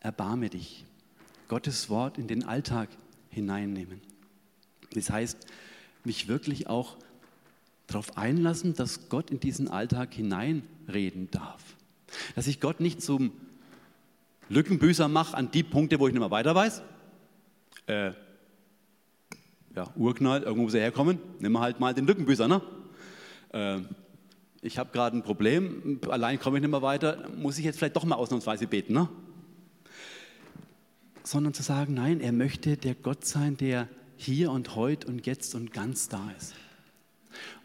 erbarme 0.00 0.48
dich. 0.48 0.84
Gottes 1.48 1.88
Wort 1.88 2.18
in 2.18 2.26
den 2.26 2.44
Alltag 2.44 2.88
hineinnehmen. 3.30 4.00
Das 4.92 5.10
heißt, 5.10 5.46
mich 6.04 6.28
wirklich 6.28 6.66
auch 6.66 6.96
darauf 7.86 8.16
einlassen, 8.16 8.74
dass 8.74 9.08
Gott 9.08 9.30
in 9.30 9.40
diesen 9.40 9.68
Alltag 9.68 10.14
hineinreden 10.14 11.30
darf. 11.30 11.62
Dass 12.34 12.46
ich 12.46 12.60
Gott 12.60 12.80
nicht 12.80 13.02
zum 13.02 13.32
Lückenbüßer 14.48 15.08
mache 15.08 15.36
an 15.36 15.50
die 15.50 15.62
Punkte, 15.62 15.98
wo 16.00 16.06
ich 16.06 16.14
nicht 16.14 16.20
mehr 16.20 16.30
weiter 16.30 16.54
weiß. 16.54 16.82
Äh, 17.86 18.12
ja, 19.74 19.88
Urknall, 19.96 20.42
irgendwo 20.42 20.64
muss 20.64 20.74
er 20.74 20.80
herkommen, 20.80 21.18
nehmen 21.40 21.54
wir 21.54 21.60
halt 21.60 21.80
mal 21.80 21.94
den 21.94 22.06
Lückenbüßer, 22.06 22.48
ne? 22.48 22.62
äh, 23.52 23.78
ich 24.60 24.78
habe 24.78 24.90
gerade 24.92 25.16
ein 25.16 25.22
Problem, 25.22 26.00
allein 26.08 26.40
komme 26.40 26.58
ich 26.58 26.62
nicht 26.62 26.70
mehr 26.70 26.82
weiter, 26.82 27.28
muss 27.36 27.58
ich 27.58 27.64
jetzt 27.64 27.78
vielleicht 27.78 27.96
doch 27.96 28.04
mal 28.04 28.16
ausnahmsweise 28.16 28.66
beten, 28.66 28.92
ne? 28.92 29.08
Sondern 31.22 31.54
zu 31.54 31.62
sagen, 31.62 31.94
nein, 31.94 32.20
er 32.20 32.32
möchte 32.32 32.76
der 32.76 32.94
Gott 32.94 33.24
sein, 33.24 33.56
der 33.56 33.88
hier 34.16 34.50
und 34.50 34.74
heute 34.74 35.06
und 35.06 35.26
jetzt 35.26 35.54
und 35.54 35.72
ganz 35.72 36.08
da 36.08 36.30
ist. 36.36 36.54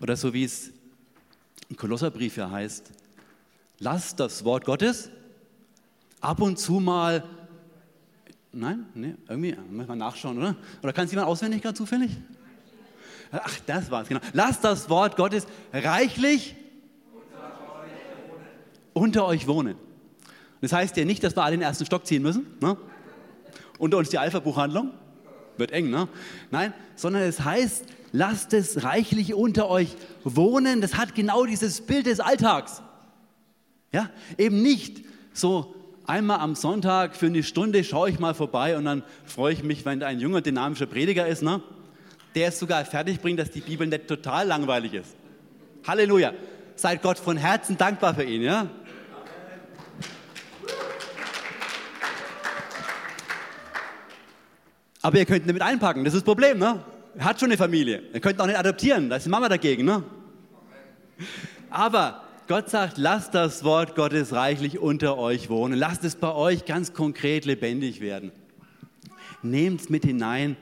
Oder 0.01 0.15
so 0.17 0.33
wie 0.33 0.43
es 0.43 0.71
im 1.69 1.77
Kolosserbrief 1.77 2.37
ja 2.37 2.51
heißt, 2.51 2.91
lasst 3.79 4.19
das 4.19 4.43
Wort 4.43 4.65
Gottes 4.65 5.09
ab 6.21 6.41
und 6.41 6.59
zu 6.59 6.73
mal, 6.73 7.23
nein, 8.53 8.85
nee, 8.93 9.15
irgendwie, 9.27 9.55
muss 9.69 9.87
man 9.87 9.97
nachschauen, 9.97 10.37
oder? 10.37 10.55
Oder 10.81 10.93
kann 10.93 11.05
es 11.05 11.11
jemand 11.11 11.27
auswendig 11.27 11.61
gerade 11.61 11.75
zufällig? 11.75 12.11
Ach, 13.31 13.59
das 13.65 13.89
war 13.89 14.03
es, 14.03 14.07
genau. 14.07 14.21
Lasst 14.33 14.63
das 14.63 14.89
Wort 14.89 15.15
Gottes 15.15 15.47
reichlich 15.73 16.55
unter 18.93 19.25
euch 19.25 19.47
wohnen. 19.47 19.75
Das 20.61 20.71
heißt 20.71 20.95
ja 20.97 21.03
nicht, 21.03 21.23
dass 21.23 21.35
wir 21.35 21.43
alle 21.43 21.57
den 21.57 21.63
ersten 21.63 21.85
Stock 21.85 22.05
ziehen 22.05 22.21
müssen. 22.21 22.45
Ne? 22.61 22.77
Unter 23.79 23.97
uns 23.97 24.09
die 24.09 24.17
Alpha-Buchhandlung. 24.17 24.91
Wird 25.57 25.71
eng, 25.71 25.89
ne? 25.89 26.07
Nein, 26.51 26.73
sondern 26.95 27.23
es 27.23 27.41
heißt, 27.43 27.85
lasst 28.11 28.53
es 28.53 28.83
reichlich 28.83 29.33
unter 29.33 29.69
euch 29.69 29.95
wohnen. 30.23 30.81
Das 30.81 30.95
hat 30.95 31.15
genau 31.15 31.45
dieses 31.45 31.81
Bild 31.81 32.05
des 32.05 32.19
Alltags. 32.19 32.81
Ja, 33.91 34.09
eben 34.37 34.61
nicht 34.61 35.03
so 35.33 35.75
einmal 36.05 36.39
am 36.39 36.55
Sonntag 36.55 37.15
für 37.15 37.27
eine 37.27 37.43
Stunde 37.43 37.83
schaue 37.83 38.09
ich 38.09 38.19
mal 38.19 38.33
vorbei 38.33 38.77
und 38.77 38.85
dann 38.85 39.03
freue 39.25 39.53
ich 39.53 39.63
mich, 39.63 39.85
wenn 39.85 39.99
da 39.99 40.07
ein 40.07 40.19
junger, 40.19 40.41
dynamischer 40.41 40.85
Prediger 40.85 41.27
ist, 41.27 41.41
ne? 41.41 41.61
der 42.35 42.49
es 42.49 42.59
sogar 42.59 42.83
fertig 42.85 43.19
bringt, 43.21 43.39
dass 43.39 43.51
die 43.51 43.61
Bibel 43.61 43.87
nicht 43.87 44.07
total 44.07 44.47
langweilig 44.47 44.93
ist. 44.93 45.15
Halleluja. 45.87 46.33
Seid 46.75 47.03
Gott 47.03 47.19
von 47.19 47.37
Herzen 47.37 47.77
dankbar 47.77 48.15
für 48.15 48.23
ihn, 48.23 48.41
ja? 48.41 48.67
Aber 55.03 55.17
ihr 55.17 55.25
könnt 55.25 55.43
ihn 55.43 55.47
damit 55.47 55.61
einpacken, 55.61 56.03
das 56.03 56.13
ist 56.13 56.21
das 56.21 56.25
Problem, 56.25 56.57
ne? 56.57 56.83
Er 57.15 57.25
hat 57.25 57.39
schon 57.39 57.49
eine 57.49 57.57
Familie. 57.57 58.01
Ihr 58.13 58.21
könnt 58.21 58.37
ihn 58.37 58.41
auch 58.41 58.47
nicht 58.47 58.57
adoptieren, 58.57 59.09
da 59.09 59.17
ist 59.17 59.25
die 59.25 59.29
Mama 59.29 59.49
dagegen, 59.49 59.85
ne? 59.85 60.03
Aber 61.69 62.22
Gott 62.47 62.69
sagt, 62.69 62.97
lasst 62.97 63.33
das 63.33 63.63
Wort 63.63 63.95
Gottes 63.95 64.33
reichlich 64.33 64.77
unter 64.77 65.17
euch 65.17 65.49
wohnen. 65.49 65.79
Lasst 65.79 66.03
es 66.03 66.17
bei 66.17 66.33
euch 66.33 66.65
ganz 66.65 66.91
konkret 66.91 67.45
lebendig 67.45 68.01
werden. 68.01 68.33
Nehmt 69.41 69.81
es 69.81 69.89
mit 69.89 70.03
hinein 70.03 70.57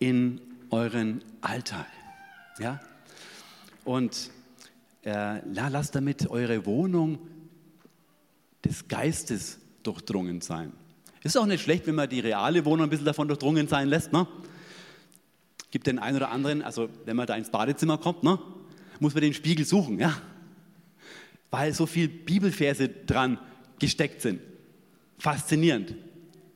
in 0.00 0.40
euren 0.70 1.22
Alltag. 1.40 1.86
Ja? 2.58 2.80
Und 3.84 4.30
äh, 5.04 5.40
lasst 5.52 5.94
damit 5.94 6.28
eure 6.28 6.66
Wohnung 6.66 7.20
des 8.64 8.88
Geistes 8.88 9.58
durchdrungen 9.84 10.40
sein. 10.40 10.72
Ist 11.22 11.36
auch 11.36 11.46
nicht 11.46 11.62
schlecht, 11.62 11.86
wenn 11.86 11.94
man 11.94 12.08
die 12.08 12.20
reale 12.20 12.64
Wohnung 12.64 12.86
ein 12.86 12.90
bisschen 12.90 13.06
davon 13.06 13.28
durchdrungen 13.28 13.68
sein 13.68 13.86
lässt. 13.86 14.12
Ne? 14.12 14.26
Gibt 15.70 15.86
den 15.86 16.00
einen 16.00 16.16
oder 16.16 16.30
anderen, 16.30 16.60
also 16.62 16.88
wenn 17.04 17.14
man 17.14 17.28
da 17.28 17.36
ins 17.36 17.50
Badezimmer 17.50 17.98
kommt, 17.98 18.24
ne, 18.24 18.40
muss 18.98 19.14
man 19.14 19.22
den 19.22 19.32
Spiegel 19.32 19.64
suchen, 19.64 20.00
ja? 20.00 20.20
Weil 21.52 21.72
so 21.74 21.86
viele 21.86 22.08
Bibelverse 22.08 22.88
dran 22.88 23.38
gesteckt 23.78 24.22
sind. 24.22 24.40
Faszinierend. 25.18 25.94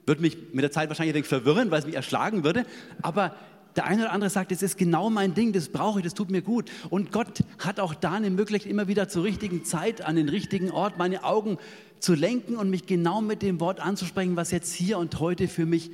Würde 0.07 0.23
mich 0.23 0.37
mit 0.53 0.65
der 0.65 0.73
Zeit 0.73 0.89
wahrscheinlich 0.89 1.13
ein 1.13 1.19
wenig 1.19 1.29
verwirren, 1.29 1.71
weil 1.71 1.81
es 1.81 1.87
mich 1.87 1.95
erschlagen 1.95 2.43
würde, 2.43 2.65
aber 3.03 3.37
der 3.77 3.85
eine 3.85 4.05
oder 4.05 4.13
andere 4.13 4.31
sagt, 4.31 4.53
es 4.53 4.63
ist 4.63 4.79
genau 4.79 5.11
mein 5.11 5.35
Ding, 5.35 5.53
das 5.53 5.69
brauche 5.69 5.99
ich, 5.99 6.05
das 6.05 6.15
tut 6.15 6.31
mir 6.31 6.41
gut. 6.41 6.71
Und 6.89 7.13
Gott 7.13 7.45
hat 7.59 7.79
auch 7.79 7.95
da 7.95 8.13
eine 8.13 8.31
Möglichkeit, 8.31 8.73
immer 8.73 8.89
wieder 8.89 9.07
zur 9.07 9.25
richtigen 9.25 9.65
Zeit 9.67 10.01
an 10.01 10.17
den 10.17 10.31
richtigen 10.31 10.71
Ort 10.71 10.97
meine 10.97 11.25
Augen 11.25 11.59
zu 12.01 12.15
lenken 12.15 12.57
und 12.57 12.71
mich 12.71 12.87
genau 12.87 13.21
mit 13.21 13.43
dem 13.43 13.61
Wort 13.61 13.81
anzusprechen, 13.81 14.35
was 14.35 14.51
jetzt 14.51 14.73
hier 14.73 14.97
und 14.97 15.21
heute 15.21 15.47
für 15.47 15.67
mich 15.67 15.91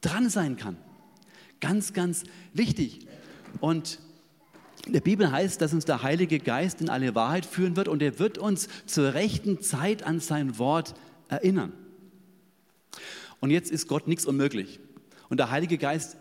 dran 0.00 0.30
sein 0.30 0.56
kann. 0.56 0.78
Ganz, 1.60 1.92
ganz 1.92 2.24
wichtig. 2.54 3.06
Und 3.60 3.98
in 4.86 4.92
der 4.92 5.00
Bibel 5.00 5.30
heißt, 5.30 5.60
dass 5.60 5.72
uns 5.72 5.84
der 5.84 6.02
Heilige 6.02 6.40
Geist 6.40 6.80
in 6.80 6.88
alle 6.88 7.14
Wahrheit 7.14 7.46
führen 7.46 7.76
wird 7.76 7.88
und 7.88 8.02
er 8.02 8.18
wird 8.18 8.38
uns 8.38 8.68
zur 8.86 9.14
rechten 9.14 9.60
Zeit 9.60 10.02
an 10.02 10.18
sein 10.18 10.58
Wort 10.58 10.94
erinnern. 11.28 11.72
Und 13.40 13.50
jetzt 13.50 13.70
ist 13.70 13.86
Gott 13.86 14.08
nichts 14.08 14.26
unmöglich. 14.26 14.80
Und 15.28 15.38
der 15.38 15.50
Heilige 15.50 15.78
Geist 15.78 16.16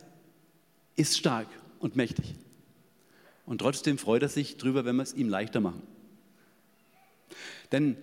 ist 0.95 1.17
stark 1.17 1.47
und 1.79 1.95
mächtig. 1.95 2.35
Und 3.45 3.59
trotzdem 3.59 3.97
freut 3.97 4.21
er 4.21 4.29
sich 4.29 4.57
drüber, 4.57 4.85
wenn 4.85 4.95
wir 4.95 5.03
es 5.03 5.13
ihm 5.13 5.27
leichter 5.27 5.59
machen. 5.59 5.81
Denn 7.71 7.97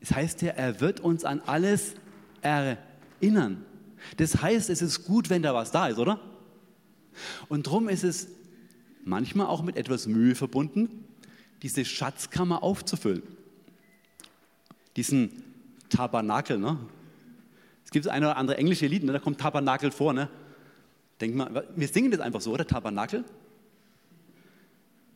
es 0.00 0.12
heißt 0.12 0.42
ja, 0.42 0.50
er 0.52 0.80
wird 0.80 1.00
uns 1.00 1.24
an 1.24 1.40
alles 1.46 1.94
erinnern. 2.42 3.64
Das 4.16 4.42
heißt, 4.42 4.70
es 4.70 4.82
ist 4.82 5.04
gut, 5.04 5.30
wenn 5.30 5.42
da 5.42 5.54
was 5.54 5.70
da 5.70 5.88
ist, 5.88 5.98
oder? 5.98 6.20
Und 7.48 7.66
darum 7.66 7.88
ist 7.88 8.02
es 8.02 8.28
manchmal 9.04 9.46
auch 9.46 9.62
mit 9.62 9.76
etwas 9.76 10.06
Mühe 10.06 10.34
verbunden, 10.34 11.04
diese 11.62 11.84
Schatzkammer 11.84 12.62
aufzufüllen. 12.62 13.22
Diesen 14.96 15.42
Tabernakel, 15.88 16.58
ne? 16.58 16.78
Es 17.84 17.90
gibt 17.90 18.06
ein 18.06 18.22
oder 18.22 18.36
andere 18.36 18.56
englische 18.56 18.86
Lied, 18.86 19.02
ne? 19.02 19.12
da 19.12 19.18
kommt 19.18 19.40
Tabernakel 19.40 19.90
vor, 19.90 20.12
ne? 20.12 20.28
Denk 21.20 21.34
mal, 21.34 21.68
wir 21.74 21.88
singen 21.88 22.10
das 22.10 22.20
einfach 22.20 22.40
so, 22.40 22.52
oder? 22.52 22.66
Tabernakel? 22.66 23.24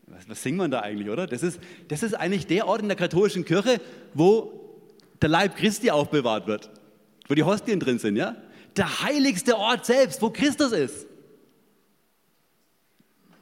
Was, 0.06 0.28
was 0.28 0.42
singen 0.42 0.58
wir 0.58 0.68
da 0.68 0.80
eigentlich, 0.80 1.08
oder? 1.08 1.26
Das 1.26 1.42
ist, 1.42 1.60
das 1.88 2.02
ist 2.02 2.14
eigentlich 2.14 2.46
der 2.46 2.66
Ort 2.66 2.82
in 2.82 2.88
der 2.88 2.96
katholischen 2.96 3.44
Kirche, 3.44 3.80
wo 4.12 4.60
der 5.22 5.28
Leib 5.28 5.56
Christi 5.56 5.90
aufbewahrt 5.90 6.46
wird, 6.46 6.70
wo 7.28 7.34
die 7.34 7.42
Hostien 7.42 7.80
drin 7.80 7.98
sind, 7.98 8.16
ja? 8.16 8.36
Der 8.76 9.02
heiligste 9.02 9.56
Ort 9.56 9.86
selbst, 9.86 10.20
wo 10.20 10.30
Christus 10.30 10.72
ist. 10.72 11.06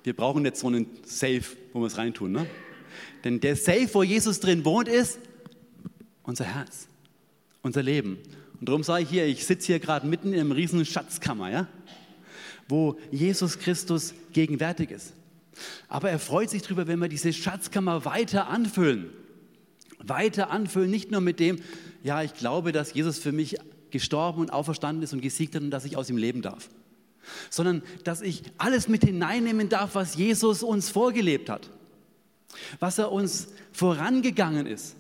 Wir 0.05 0.15
brauchen 0.15 0.45
jetzt 0.45 0.61
so 0.61 0.67
einen 0.67 0.87
Safe, 1.05 1.43
wo 1.73 1.81
wir 1.81 1.87
es 1.87 1.99
reintun, 1.99 2.33
ne? 2.33 2.47
Denn 3.25 3.41
der 3.41 3.57
Safe, 3.57 3.89
wo 3.93 4.03
Jesus 4.03 4.41
drin 4.41 4.65
wohnt, 4.65 4.89
ist 4.89 5.19
unser 6.25 6.45
Herz, 6.45 6.89
unser 7.63 7.83
Leben. 7.83 8.19
Und 8.59 8.69
darum 8.69 8.83
sage 8.83 9.05
ich 9.05 9.11
hier, 9.11 9.27
ich 9.27 9.47
sitze 9.47 9.69
hier 9.69 9.79
gerade 9.81 10.07
mitten 10.07 10.33
in 10.33 10.41
einem 10.41 10.53
riesen 10.53 10.85
Schatzkammer, 10.85 11.51
ja? 11.51 11.69
wo 12.69 12.99
Jesus 13.11 13.59
Christus 13.59 14.15
gegenwärtig 14.33 14.91
ist. 14.91 15.13
Aber 15.89 16.11
er 16.11 16.19
freut 16.19 16.51
sich 16.51 16.63
darüber, 16.63 16.87
wenn 16.87 16.99
wir 16.99 17.09
diese 17.09 17.33
Schatzkammer 17.33 18.05
weiter 18.05 18.49
anfüllen. 18.49 19.11
Weiter 19.99 20.51
anfüllen, 20.51 20.91
nicht 20.91 21.11
nur 21.11 21.21
mit 21.21 21.39
dem, 21.39 21.61
ja, 22.03 22.23
ich 22.23 22.35
glaube, 22.35 22.73
dass 22.73 22.95
Jesus 22.95 23.19
für 23.19 23.33
mich 23.33 23.57
gestorben 23.91 24.41
und 24.41 24.53
auferstanden 24.53 25.03
ist 25.03 25.13
und 25.13 25.21
gesiegt 25.21 25.55
hat 25.55 25.63
und 25.63 25.71
dass 25.71 25.85
ich 25.85 25.97
aus 25.97 26.11
ihm 26.11 26.17
leben 26.17 26.43
darf. 26.43 26.69
Sondern, 27.51 27.83
dass 28.05 28.21
ich 28.21 28.43
alles 28.59 28.89
mit 28.89 29.05
hineinnehmen 29.05 29.69
darf, 29.69 29.95
was 29.95 30.17
Jesus 30.17 30.63
uns 30.63 30.91
vorgelebt 30.91 31.49
hat. 31.49 31.71
Was 32.81 32.99
er 32.99 33.13
uns 33.13 33.49
vorangegangen 33.73 34.67
ist. 34.67 34.97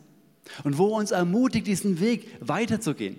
Und 0.65 0.79
wo 0.79 0.89
er 0.89 0.99
uns 0.99 1.11
ermutigt, 1.11 1.67
diesen 1.67 2.01
Weg 2.01 2.29
weiterzugehen. 2.41 3.17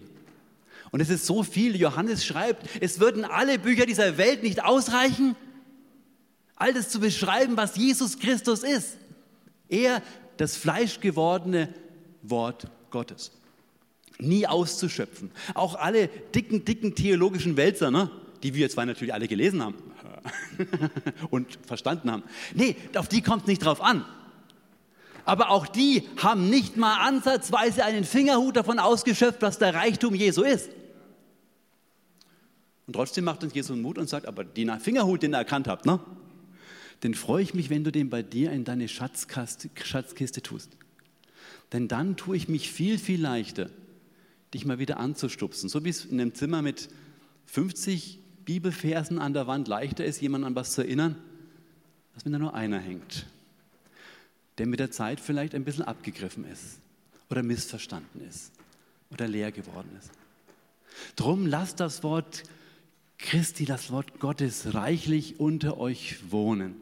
Und 0.91 0.99
es 0.99 1.09
ist 1.09 1.25
so 1.25 1.41
viel, 1.41 1.75
Johannes 1.75 2.23
schreibt, 2.23 2.69
es 2.79 2.99
würden 2.99 3.25
alle 3.25 3.57
Bücher 3.57 3.87
dieser 3.87 4.17
Welt 4.19 4.43
nicht 4.43 4.63
ausreichen, 4.63 5.35
all 6.55 6.71
das 6.71 6.89
zu 6.89 6.99
beschreiben, 6.99 7.57
was 7.57 7.75
Jesus 7.75 8.19
Christus 8.19 8.63
ist. 8.63 8.97
Er, 9.69 10.03
das 10.37 10.55
fleischgewordene 10.55 11.73
Wort 12.21 12.67
Gottes. 12.91 13.31
Nie 14.19 14.45
auszuschöpfen. 14.45 15.31
Auch 15.55 15.75
alle 15.75 16.07
dicken, 16.07 16.63
dicken 16.63 16.93
theologischen 16.93 17.57
Wälzer, 17.57 17.89
ne? 17.89 18.11
Die 18.43 18.53
wir 18.53 18.69
zwar 18.69 18.85
natürlich 18.85 19.13
alle 19.13 19.27
gelesen 19.27 19.63
haben 19.63 19.75
und 21.29 21.57
verstanden 21.65 22.11
haben. 22.11 22.23
Nee, 22.53 22.75
auf 22.95 23.07
die 23.07 23.21
kommt 23.21 23.43
es 23.43 23.47
nicht 23.47 23.63
drauf 23.63 23.81
an. 23.81 24.05
Aber 25.25 25.49
auch 25.49 25.67
die 25.67 26.03
haben 26.17 26.49
nicht 26.49 26.75
mal 26.75 26.97
ansatzweise 27.07 27.85
einen 27.85 28.03
Fingerhut 28.03 28.57
davon 28.57 28.77
ausgeschöpft, 28.79 29.41
was 29.41 29.57
der 29.57 29.73
Reichtum 29.73 30.13
Jesu 30.13 30.43
ist. 30.43 30.69
Und 32.85 32.93
trotzdem 32.93 33.23
macht 33.23 33.43
uns 33.43 33.53
Jesus 33.53 33.77
Mut 33.77 33.97
und 33.97 34.09
sagt, 34.09 34.27
aber 34.27 34.43
den 34.43 34.77
Fingerhut, 34.81 35.23
den 35.23 35.33
ihr 35.33 35.37
erkannt 35.37 35.69
habt, 35.69 35.85
ne? 35.85 36.01
den 37.03 37.13
freue 37.13 37.43
ich 37.43 37.53
mich, 37.53 37.69
wenn 37.69 37.85
du 37.85 37.91
den 37.91 38.09
bei 38.09 38.21
dir 38.21 38.51
in 38.51 38.65
deine 38.65 38.89
Schatzkiste, 38.89 39.69
Schatzkiste 39.81 40.41
tust. 40.41 40.71
Denn 41.71 41.87
dann 41.87 42.17
tue 42.17 42.35
ich 42.35 42.49
mich 42.49 42.69
viel, 42.69 42.97
viel 42.99 43.21
leichter, 43.21 43.69
dich 44.53 44.65
mal 44.65 44.79
wieder 44.79 44.99
anzustupsen. 44.99 45.69
So 45.69 45.85
wie 45.85 45.89
es 45.89 46.05
in 46.05 46.19
einem 46.19 46.33
Zimmer 46.33 46.61
mit 46.61 46.89
50 47.45 48.19
Bibelversen 48.45 49.19
an 49.19 49.33
der 49.33 49.47
Wand 49.47 49.67
leichter 49.67 50.05
ist, 50.05 50.21
jemanden 50.21 50.47
an 50.47 50.55
was 50.55 50.73
zu 50.73 50.81
erinnern, 50.81 51.15
als 52.15 52.25
wenn 52.25 52.33
da 52.33 52.39
nur 52.39 52.53
einer 52.53 52.79
hängt, 52.79 53.25
der 54.57 54.67
mit 54.67 54.79
der 54.79 54.91
Zeit 54.91 55.19
vielleicht 55.19 55.55
ein 55.55 55.63
bisschen 55.63 55.83
abgegriffen 55.83 56.45
ist 56.45 56.79
oder 57.29 57.43
missverstanden 57.43 58.21
ist 58.27 58.51
oder 59.11 59.27
leer 59.27 59.51
geworden 59.51 59.89
ist. 59.97 60.11
Drum 61.15 61.47
lasst 61.47 61.79
das 61.79 62.03
Wort 62.03 62.43
Christi, 63.17 63.65
das 63.65 63.91
Wort 63.91 64.19
Gottes, 64.19 64.73
reichlich 64.73 65.39
unter 65.39 65.77
euch 65.77 66.31
wohnen. 66.31 66.75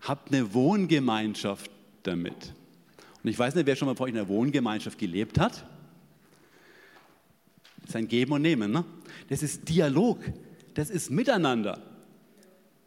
Habt 0.00 0.32
eine 0.32 0.54
Wohngemeinschaft 0.54 1.70
damit. 2.04 2.54
Und 3.22 3.30
ich 3.30 3.38
weiß 3.38 3.54
nicht, 3.56 3.66
wer 3.66 3.74
schon 3.74 3.86
mal 3.86 3.96
vor 3.96 4.06
euch 4.06 4.12
in 4.12 4.18
einer 4.18 4.28
Wohngemeinschaft 4.28 4.98
gelebt 4.98 5.38
hat. 5.38 5.64
Das 7.80 7.90
ist 7.90 7.96
ein 7.96 8.06
Geben 8.06 8.32
und 8.32 8.42
Nehmen. 8.42 8.70
Ne? 8.70 8.84
Das 9.28 9.42
ist 9.42 9.68
Dialog. 9.68 10.20
Das 10.78 10.90
ist 10.90 11.10
Miteinander. 11.10 11.80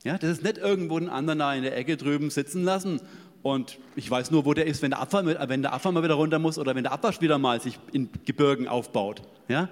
Ja, 0.06 0.18
das 0.18 0.30
ist 0.30 0.44
nicht 0.44 0.58
irgendwo 0.58 0.96
einen 0.96 1.10
anderen 1.10 1.40
da 1.40 1.54
in 1.54 1.64
der 1.64 1.76
Ecke 1.76 1.98
drüben 1.98 2.30
sitzen 2.30 2.64
lassen 2.64 3.02
und 3.44 3.80
ich 3.98 4.10
weiß 4.10 4.32
nur, 4.32 4.46
wo 4.46 4.54
der 4.54 4.66
ist, 4.66 4.82
wenn 4.82 4.92
der, 4.92 5.02
Abfall, 5.02 5.26
wenn 5.26 5.62
der 5.62 5.74
Abfall 5.74 5.92
mal 5.92 6.02
wieder 6.02 6.14
runter 6.14 6.40
muss 6.40 6.58
oder 6.58 6.74
wenn 6.74 6.84
der 6.84 6.94
Abwasch 6.94 7.20
wieder 7.20 7.38
mal 7.38 7.60
sich 7.60 7.78
in 7.92 8.08
Gebirgen 8.24 8.70
aufbaut. 8.70 9.24
Ja? 9.50 9.68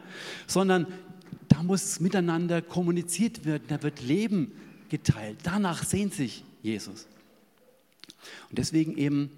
Sondern 0.48 0.86
da 1.48 1.64
muss 1.64 2.02
miteinander 2.02 2.62
kommuniziert 2.62 3.46
werden, 3.46 3.64
da 3.70 3.82
wird 3.84 4.02
Leben 4.02 4.52
geteilt. 4.90 5.38
Danach 5.44 5.86
sehnt 5.86 6.14
sich 6.14 6.44
Jesus. 6.62 7.08
Und 8.50 8.58
deswegen 8.58 8.98
eben 8.98 9.32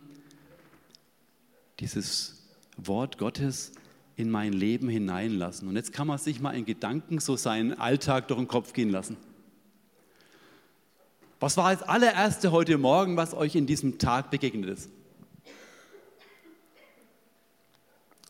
dieses 1.80 2.42
Wort 2.78 3.20
Gottes 3.20 3.74
in 4.16 4.30
mein 4.30 4.54
Leben 4.54 4.90
hineinlassen. 4.90 5.68
Und 5.68 5.76
jetzt 5.76 5.94
kann 5.94 6.08
man 6.08 6.18
sich 6.18 6.40
mal 6.40 6.52
in 6.52 6.66
Gedanken 6.66 7.20
so 7.20 7.36
seinen 7.36 7.78
Alltag 7.80 8.28
durch 8.28 8.40
den 8.40 8.48
Kopf 8.48 8.74
gehen 8.74 8.90
lassen. 8.90 9.18
Was 11.40 11.58
war 11.58 11.74
das 11.74 11.82
allererste 11.82 12.52
heute 12.52 12.78
Morgen, 12.78 13.18
was 13.18 13.34
euch 13.34 13.56
in 13.56 13.66
diesem 13.66 13.98
Tag 13.98 14.30
begegnet 14.30 14.70
ist? 14.70 14.92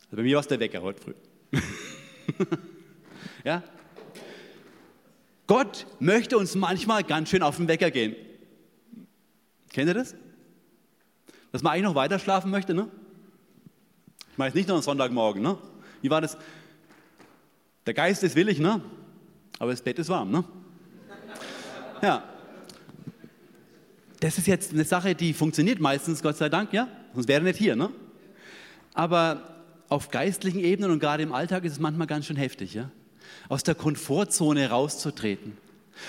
Also 0.06 0.18
bei 0.18 0.24
mir 0.24 0.36
war 0.36 0.42
es 0.42 0.48
der 0.48 0.60
Wecker 0.60 0.82
heute 0.82 1.02
früh. 1.02 1.14
ja? 3.44 3.64
Gott 5.48 5.86
möchte 6.00 6.38
uns 6.38 6.56
manchmal 6.56 7.04
ganz 7.04 7.30
schön 7.30 7.44
auf 7.44 7.58
den 7.58 7.68
Wecker 7.68 7.92
gehen. 7.92 8.16
Kennt 9.74 9.90
ihr 9.90 9.94
das? 9.94 10.16
Dass 11.52 11.62
man 11.64 11.74
eigentlich 11.74 11.84
noch 11.84 11.96
weiter 11.96 12.20
schlafen 12.20 12.52
möchte, 12.52 12.74
ne? 12.74 12.90
Ich 14.32 14.38
meine 14.38 14.56
nicht 14.56 14.70
nur 14.70 14.78
am 14.78 14.84
Sonntagmorgen, 14.84 15.42
ne? 15.42 15.58
Wie 16.01 16.10
war 16.10 16.22
das? 16.22 16.38
Der 17.86 17.93
Geist 17.93 18.24
ist 18.24 18.36
willig, 18.36 18.60
ne? 18.60 18.81
Aber 19.60 19.72
das 19.72 19.81
Bett 19.81 20.00
ist 20.00 20.10
warm, 20.10 20.31
ne? 20.31 20.43
Ja. 22.01 22.24
Das 24.20 24.38
ist 24.38 24.48
jetzt 24.48 24.74
eine 24.74 24.86
Sache, 24.86 25.15
die 25.15 25.34
funktioniert 25.34 25.79
meistens, 25.79 26.22
Gott 26.22 26.38
sei 26.38 26.50
Dank, 26.50 26.74
ja? 26.74 26.88
Sonst 27.13 27.27
wäre 27.27 27.41
er 27.41 27.43
nicht 27.43 27.58
hier, 27.58 27.75
ne? 27.75 27.89
Aber 28.93 29.63
auf 29.89 30.10
geistlichen 30.10 30.60
Ebenen 30.60 30.91
und 30.91 31.00
gerade 31.00 31.24
im 31.24 31.34
Alltag 31.34 31.65
ist 31.65 31.74
es 31.74 31.79
manchmal 31.79 32.08
ganz 32.08 32.25
schön 32.25 32.38
heftig, 32.38 32.74
ja? 32.74 32.89
Aus 33.50 33.63
der 33.63 33.75
Komfortzone 33.75 34.70
rauszutreten. 34.70 35.58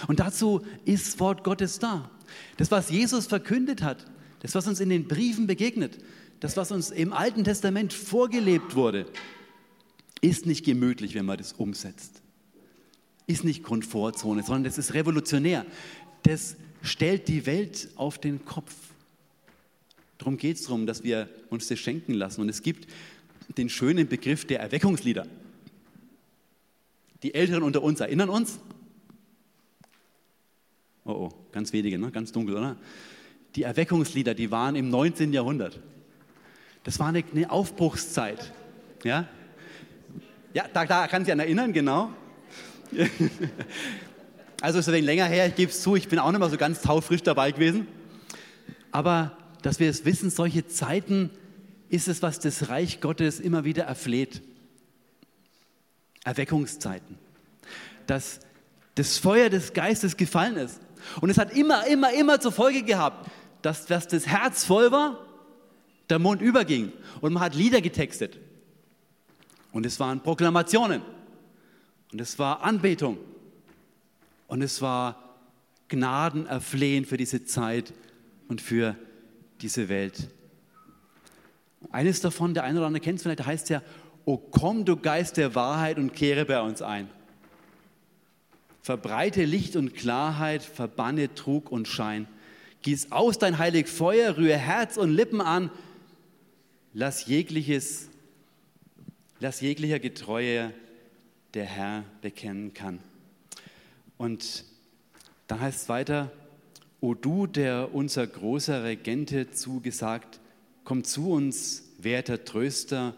Und 0.08 0.20
dazu 0.20 0.62
ist 0.84 1.06
das 1.06 1.20
Wort 1.20 1.44
Gottes 1.44 1.78
da. 1.78 2.10
Das, 2.56 2.70
was 2.70 2.90
Jesus 2.90 3.26
verkündet 3.26 3.82
hat, 3.82 4.06
das, 4.40 4.54
was 4.54 4.66
uns 4.66 4.80
in 4.80 4.88
den 4.88 5.08
Briefen 5.08 5.46
begegnet, 5.46 5.98
das, 6.40 6.56
was 6.56 6.72
uns 6.72 6.90
im 6.90 7.12
Alten 7.12 7.44
Testament 7.44 7.92
vorgelebt 7.92 8.74
wurde, 8.74 9.06
ist 10.22 10.46
nicht 10.46 10.64
gemütlich, 10.64 11.14
wenn 11.14 11.26
man 11.26 11.36
das 11.36 11.52
umsetzt. 11.52 12.22
Ist 13.26 13.44
nicht 13.44 13.62
Komfortzone, 13.62 14.42
sondern 14.42 14.64
das 14.64 14.78
ist 14.78 14.94
revolutionär. 14.94 15.66
Das 16.22 16.56
stellt 16.80 17.28
die 17.28 17.44
Welt 17.44 17.90
auf 17.96 18.18
den 18.18 18.44
Kopf. 18.44 18.74
Darum 20.18 20.36
geht 20.36 20.56
es 20.56 20.64
darum, 20.64 20.86
dass 20.86 21.02
wir 21.02 21.28
uns 21.50 21.66
das 21.66 21.78
schenken 21.78 22.14
lassen. 22.14 22.40
Und 22.40 22.48
es 22.48 22.62
gibt 22.62 22.88
den 23.58 23.68
schönen 23.68 24.08
Begriff 24.08 24.46
der 24.46 24.60
Erweckungslieder. 24.60 25.26
Die 27.22 27.34
Älteren 27.34 27.62
unter 27.62 27.82
uns 27.82 28.00
erinnern 28.00 28.28
uns. 28.28 28.60
Oh, 31.04 31.10
oh, 31.10 31.32
ganz 31.50 31.72
wenige, 31.72 31.98
ne? 31.98 32.12
ganz 32.12 32.30
dunkel, 32.30 32.56
oder? 32.56 32.76
Die 33.56 33.64
Erweckungslieder, 33.64 34.34
die 34.34 34.50
waren 34.52 34.76
im 34.76 34.88
19. 34.88 35.32
Jahrhundert. 35.32 35.80
Das 36.84 36.98
war 37.00 37.08
eine, 37.08 37.24
eine 37.32 37.50
Aufbruchszeit. 37.50 38.52
Ja, 39.02 39.28
ja 40.54 40.64
da, 40.72 40.84
da 40.84 41.06
kann 41.08 41.24
sich 41.24 41.32
an 41.32 41.40
erinnern, 41.40 41.72
genau. 41.72 42.10
Also 44.60 44.78
ist 44.78 44.86
ein 44.86 44.94
wenig 44.94 45.06
länger 45.06 45.24
her, 45.24 45.48
ich 45.48 45.56
gebe 45.56 45.72
es 45.72 45.82
zu, 45.82 45.96
ich 45.96 46.06
bin 46.06 46.20
auch 46.20 46.30
nicht 46.30 46.38
mehr 46.38 46.48
so 46.48 46.56
ganz 46.56 46.82
taufrisch 46.82 47.24
dabei 47.24 47.50
gewesen. 47.50 47.88
Aber 48.92 49.36
dass 49.62 49.80
wir 49.80 49.90
es 49.90 50.04
wissen, 50.04 50.30
solche 50.30 50.68
Zeiten 50.68 51.30
ist 51.88 52.06
es, 52.06 52.22
was 52.22 52.38
das 52.38 52.68
Reich 52.68 53.00
Gottes 53.00 53.40
immer 53.40 53.64
wieder 53.64 53.82
erfleht. 53.82 54.40
Erweckungszeiten. 56.22 57.18
Dass 58.06 58.38
das 58.94 59.18
Feuer 59.18 59.50
des 59.50 59.72
Geistes 59.72 60.16
gefallen 60.16 60.56
ist. 60.56 60.80
Und 61.20 61.28
es 61.28 61.38
hat 61.38 61.56
immer, 61.56 61.84
immer, 61.88 62.12
immer 62.12 62.38
zur 62.38 62.52
Folge 62.52 62.84
gehabt, 62.84 63.28
dass, 63.62 63.86
dass 63.86 64.06
das 64.06 64.28
Herz 64.28 64.64
voll 64.64 64.92
war, 64.92 65.18
der 66.08 66.20
Mund 66.20 66.40
überging 66.40 66.92
und 67.20 67.32
man 67.32 67.42
hat 67.42 67.56
Lieder 67.56 67.80
getextet. 67.80 68.38
Und 69.72 69.86
es 69.86 69.98
waren 69.98 70.22
Proklamationen. 70.22 71.02
Und 72.12 72.20
es 72.20 72.38
war 72.38 72.62
Anbetung. 72.62 73.18
Und 74.46 74.62
es 74.62 74.82
war 74.82 75.36
Gnadenerflehen 75.88 77.04
für 77.04 77.16
diese 77.16 77.44
Zeit 77.44 77.92
und 78.48 78.60
für 78.60 78.96
diese 79.60 79.88
Welt. 79.88 80.28
Eines 81.90 82.20
davon, 82.20 82.54
der 82.54 82.64
eine 82.64 82.78
oder 82.78 82.86
andere 82.86 83.02
kennt 83.02 83.16
es 83.16 83.22
vielleicht, 83.22 83.44
heißt 83.44 83.70
ja, 83.70 83.82
O 84.24 84.36
komm, 84.36 84.84
du 84.84 84.96
Geist 84.96 85.36
der 85.36 85.54
Wahrheit 85.54 85.98
und 85.98 86.12
kehre 86.14 86.44
bei 86.44 86.60
uns 86.60 86.80
ein. 86.80 87.08
Verbreite 88.82 89.44
Licht 89.44 89.76
und 89.76 89.94
Klarheit, 89.94 90.62
verbanne 90.62 91.34
Trug 91.34 91.70
und 91.70 91.88
Schein. 91.88 92.28
Gieß 92.82 93.12
aus 93.12 93.38
dein 93.38 93.58
heilig 93.58 93.88
Feuer, 93.88 94.36
rühre 94.36 94.56
Herz 94.56 94.96
und 94.96 95.10
Lippen 95.10 95.40
an. 95.40 95.70
Lass 96.92 97.26
jegliches, 97.26 98.08
lass 99.42 99.60
jeglicher 99.60 99.98
Getreue 99.98 100.72
der 101.54 101.64
Herr 101.64 102.04
bekennen 102.20 102.74
kann. 102.74 103.00
Und 104.16 104.64
dann 105.48 105.60
heißt 105.60 105.82
es 105.82 105.88
weiter, 105.88 106.30
O 107.00 107.14
du, 107.14 107.48
der 107.48 107.92
unser 107.92 108.24
großer 108.24 108.84
Regente 108.84 109.50
zugesagt, 109.50 110.38
komm 110.84 111.02
zu 111.02 111.32
uns, 111.32 111.82
werter 111.98 112.44
Tröster, 112.44 113.16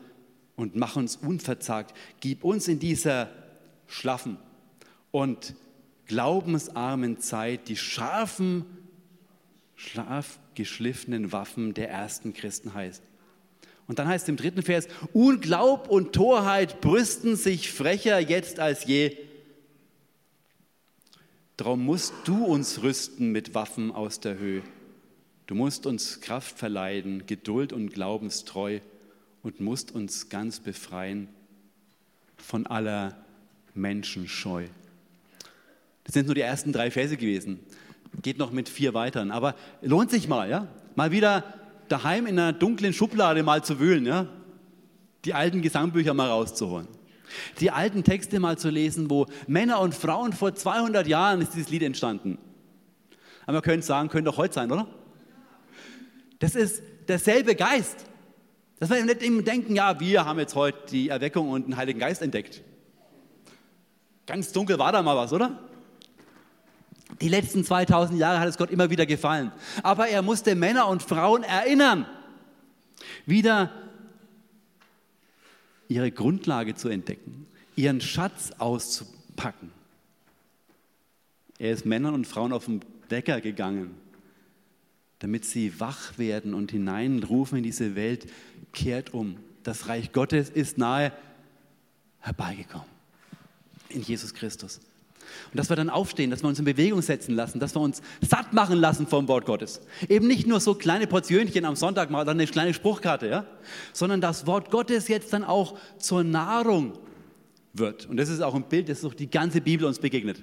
und 0.57 0.77
mach 0.77 0.97
uns 0.97 1.17
unverzagt. 1.17 1.95
Gib 2.21 2.43
uns 2.43 2.69
in 2.69 2.79
dieser 2.79 3.29
schlaffen 3.87 4.39
und 5.11 5.55
glaubensarmen 6.07 7.19
Zeit 7.19 7.69
die 7.69 7.77
scharfen, 7.77 8.65
schlafgeschliffenen 9.75 11.33
Waffen 11.33 11.75
der 11.75 11.91
ersten 11.91 12.33
Christen 12.33 12.73
heißt. 12.73 13.03
Und 13.87 13.99
dann 13.99 14.09
heißt 14.09 14.25
es 14.25 14.29
im 14.29 14.37
dritten 14.37 14.63
Vers, 14.63 14.89
Unglaub 15.13 15.89
und 15.89 16.13
Torheit 16.15 16.81
brüsten 16.81 17.37
sich 17.37 17.71
frecher 17.71 18.19
jetzt 18.19 18.59
als 18.59 18.85
je. 18.85 19.17
Darum 21.57 21.85
musst 21.85 22.15
du 22.25 22.45
uns 22.45 22.83
rüsten 22.83 23.31
mit 23.31 23.55
Waffen 23.55 23.93
aus 23.93 24.21
der 24.21 24.39
Höhe. 24.39 24.63
Du 25.47 25.55
musst 25.55 25.87
uns 25.87 26.21
Kraft 26.21 26.59
verleihen, 26.59 27.27
Geduld 27.27 27.73
und 27.73 27.91
Glaubenstreu 27.91 28.81
und 29.43 29.61
musst 29.61 29.95
uns 29.95 30.31
ganz 30.31 30.59
befreien 30.59 31.29
von 32.39 32.67
aller 32.67 33.17
Menschenscheu. 33.75 34.65
Das 36.05 36.15
sind 36.15 36.27
nur 36.27 36.35
die 36.35 36.41
ersten 36.41 36.73
drei 36.73 36.91
Verse 36.91 37.17
gewesen. 37.17 37.61
Geht 38.23 38.39
noch 38.39 38.53
mit 38.53 38.69
vier 38.69 38.95
weiteren. 38.95 39.31
Aber 39.31 39.55
lohnt 39.83 40.11
sich 40.11 40.29
mal, 40.29 40.49
ja? 40.49 40.69
Mal 40.95 41.11
wieder 41.11 41.45
daheim 41.89 42.27
in 42.27 42.39
einer 42.39 42.53
dunklen 42.53 42.93
Schublade 42.93 43.43
mal 43.43 43.65
zu 43.65 43.81
wühlen, 43.81 44.07
ja? 44.07 44.27
Die 45.25 45.35
alten 45.35 45.63
Gesangbücher 45.63 46.15
mal 46.15 46.29
rauszuholen 46.29 46.89
die 47.61 47.71
alten 47.71 48.05
Texte 48.05 48.41
mal 48.41 48.59
zu 48.59 48.71
lesen, 48.71 49.11
wo 49.11 49.27
Männer 49.47 49.81
und 49.81 49.95
Frauen 49.95 50.33
vor 50.33 50.55
200 50.55 51.07
Jahren 51.07 51.41
ist 51.41 51.55
dieses 51.55 51.71
Lied 51.71 51.83
entstanden. 51.83 52.39
Aber 53.47 53.59
wir 53.59 53.63
können 53.63 53.83
sagen, 53.83 54.09
könnte 54.09 54.31
doch 54.31 54.39
heute 54.39 54.55
sein, 54.55 54.71
oder? 54.71 54.87
Das 56.39 56.55
ist 56.55 56.83
derselbe 57.09 57.55
Geist. 57.55 58.07
Dass 58.81 58.91
wir 58.91 59.05
nicht 59.05 59.23
immer 59.23 59.43
denken, 59.43 59.77
ja, 59.77 59.99
wir 60.01 60.25
haben 60.25 60.39
jetzt 60.39 60.55
heute 60.55 60.79
die 60.91 61.09
Erweckung 61.09 61.51
und 61.51 61.67
den 61.67 61.77
Heiligen 61.77 62.01
Geist 62.01 62.23
entdeckt. 62.23 62.63
Ganz 64.27 64.53
dunkel 64.53 64.79
war 64.79 64.93
da 64.93 65.03
mal 65.03 65.17
was, 65.17 65.33
oder? 65.33 65.59
Die 67.21 67.29
letzten 67.29 67.65
2000 67.65 68.19
Jahre 68.19 68.41
hat 68.41 68.49
es 68.49 68.59
Gott 68.59 68.71
immer 68.71 68.91
wieder 68.91 69.07
gefallen. 69.07 69.53
Aber 69.83 70.09
er 70.09 70.23
musste 70.23 70.55
Männer 70.55 70.89
und 70.89 71.03
Frauen 71.03 71.43
erinnern, 71.43 72.07
wieder 73.27 73.73
ihre 75.89 76.11
Grundlage 76.11 76.75
zu 76.75 76.89
entdecken, 76.89 77.47
ihren 77.77 78.01
Schatz 78.01 78.53
auszupacken. 78.59 79.71
Er 81.59 81.73
ist 81.73 81.87
Männern 81.87 82.15
und 82.15 82.27
Frauen 82.27 82.53
auf 82.53 82.65
den 82.65 82.81
Wecker 83.09 83.41
gegangen, 83.41 83.95
damit 85.21 85.45
sie 85.45 85.79
wach 85.79 86.19
werden 86.19 86.53
und 86.53 86.73
hineinrufen 86.73 87.59
in 87.59 87.65
diese 87.65 87.95
Welt, 87.95 88.31
kehrt 88.73 89.15
um. 89.15 89.37
Das 89.63 89.89
Reich 89.89 90.13
Gottes 90.13 90.51
ist 90.51 90.79
nahe 90.79 91.13
herbeigekommen. 92.21 92.89
In 93.89 94.03
Jesus 94.03 94.35
Christus. 94.35 94.81
Und 95.53 95.59
dass 95.59 95.69
wir 95.69 95.77
dann 95.77 95.91
aufstehen, 95.91 96.31
dass 96.31 96.43
wir 96.43 96.49
uns 96.49 96.59
in 96.59 96.65
Bewegung 96.65 97.03
setzen 97.03 97.35
lassen, 97.35 97.61
dass 97.61 97.75
wir 97.75 97.81
uns 97.81 98.03
satt 98.21 98.53
machen 98.53 98.79
lassen 98.79 99.07
vom 99.07 99.29
Wort 99.29 99.47
Gottes. 99.47 99.81
Eben 100.09 100.27
nicht 100.27 100.47
nur 100.47 100.61
so 100.61 100.75
kleine 100.75 101.07
Portionchen 101.07 101.65
am 101.65 101.77
Sonntag 101.77 102.11
mal, 102.11 102.25
dann 102.25 102.39
eine 102.39 102.47
kleine 102.47 102.75
Spruchkarte, 102.75 103.29
ja? 103.29 103.47
sondern 103.93 104.21
das 104.21 104.47
Wort 104.47 104.71
Gottes 104.71 105.09
jetzt 105.09 105.33
dann 105.33 105.45
auch 105.45 105.79
zur 105.99 106.25
Nahrung 106.25 106.95
wird. 107.73 108.07
Und 108.07 108.17
das 108.17 108.29
ist 108.29 108.41
auch 108.41 108.55
ein 108.55 108.65
Bild, 108.65 108.89
das 108.89 109.03
durch 109.03 109.17
die 109.17 109.31
ganze 109.31 109.61
Bibel 109.61 109.87
uns 109.87 109.99
begegnet. 109.99 110.43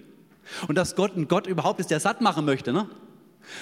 Und 0.68 0.76
dass 0.76 0.96
Gott 0.96 1.16
ein 1.16 1.28
Gott 1.28 1.48
überhaupt 1.48 1.80
ist, 1.80 1.92
der 1.92 2.00
satt 2.00 2.22
machen 2.22 2.46
möchte. 2.46 2.74
Ne? 2.74 2.90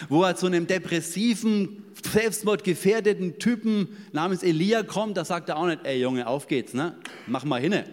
Wo 0.09 0.23
er 0.23 0.35
zu 0.35 0.47
einem 0.47 0.67
depressiven, 0.67 1.85
selbstmordgefährdeten 2.03 3.39
Typen 3.39 3.89
namens 4.11 4.43
Elia 4.43 4.83
kommt, 4.83 5.17
da 5.17 5.25
sagt 5.25 5.49
er 5.49 5.57
auch 5.57 5.67
nicht, 5.67 5.81
ey 5.83 6.01
Junge, 6.01 6.27
auf 6.27 6.47
geht's, 6.47 6.73
ne? 6.73 6.95
mach 7.27 7.43
mal 7.43 7.61
hinne. 7.61 7.85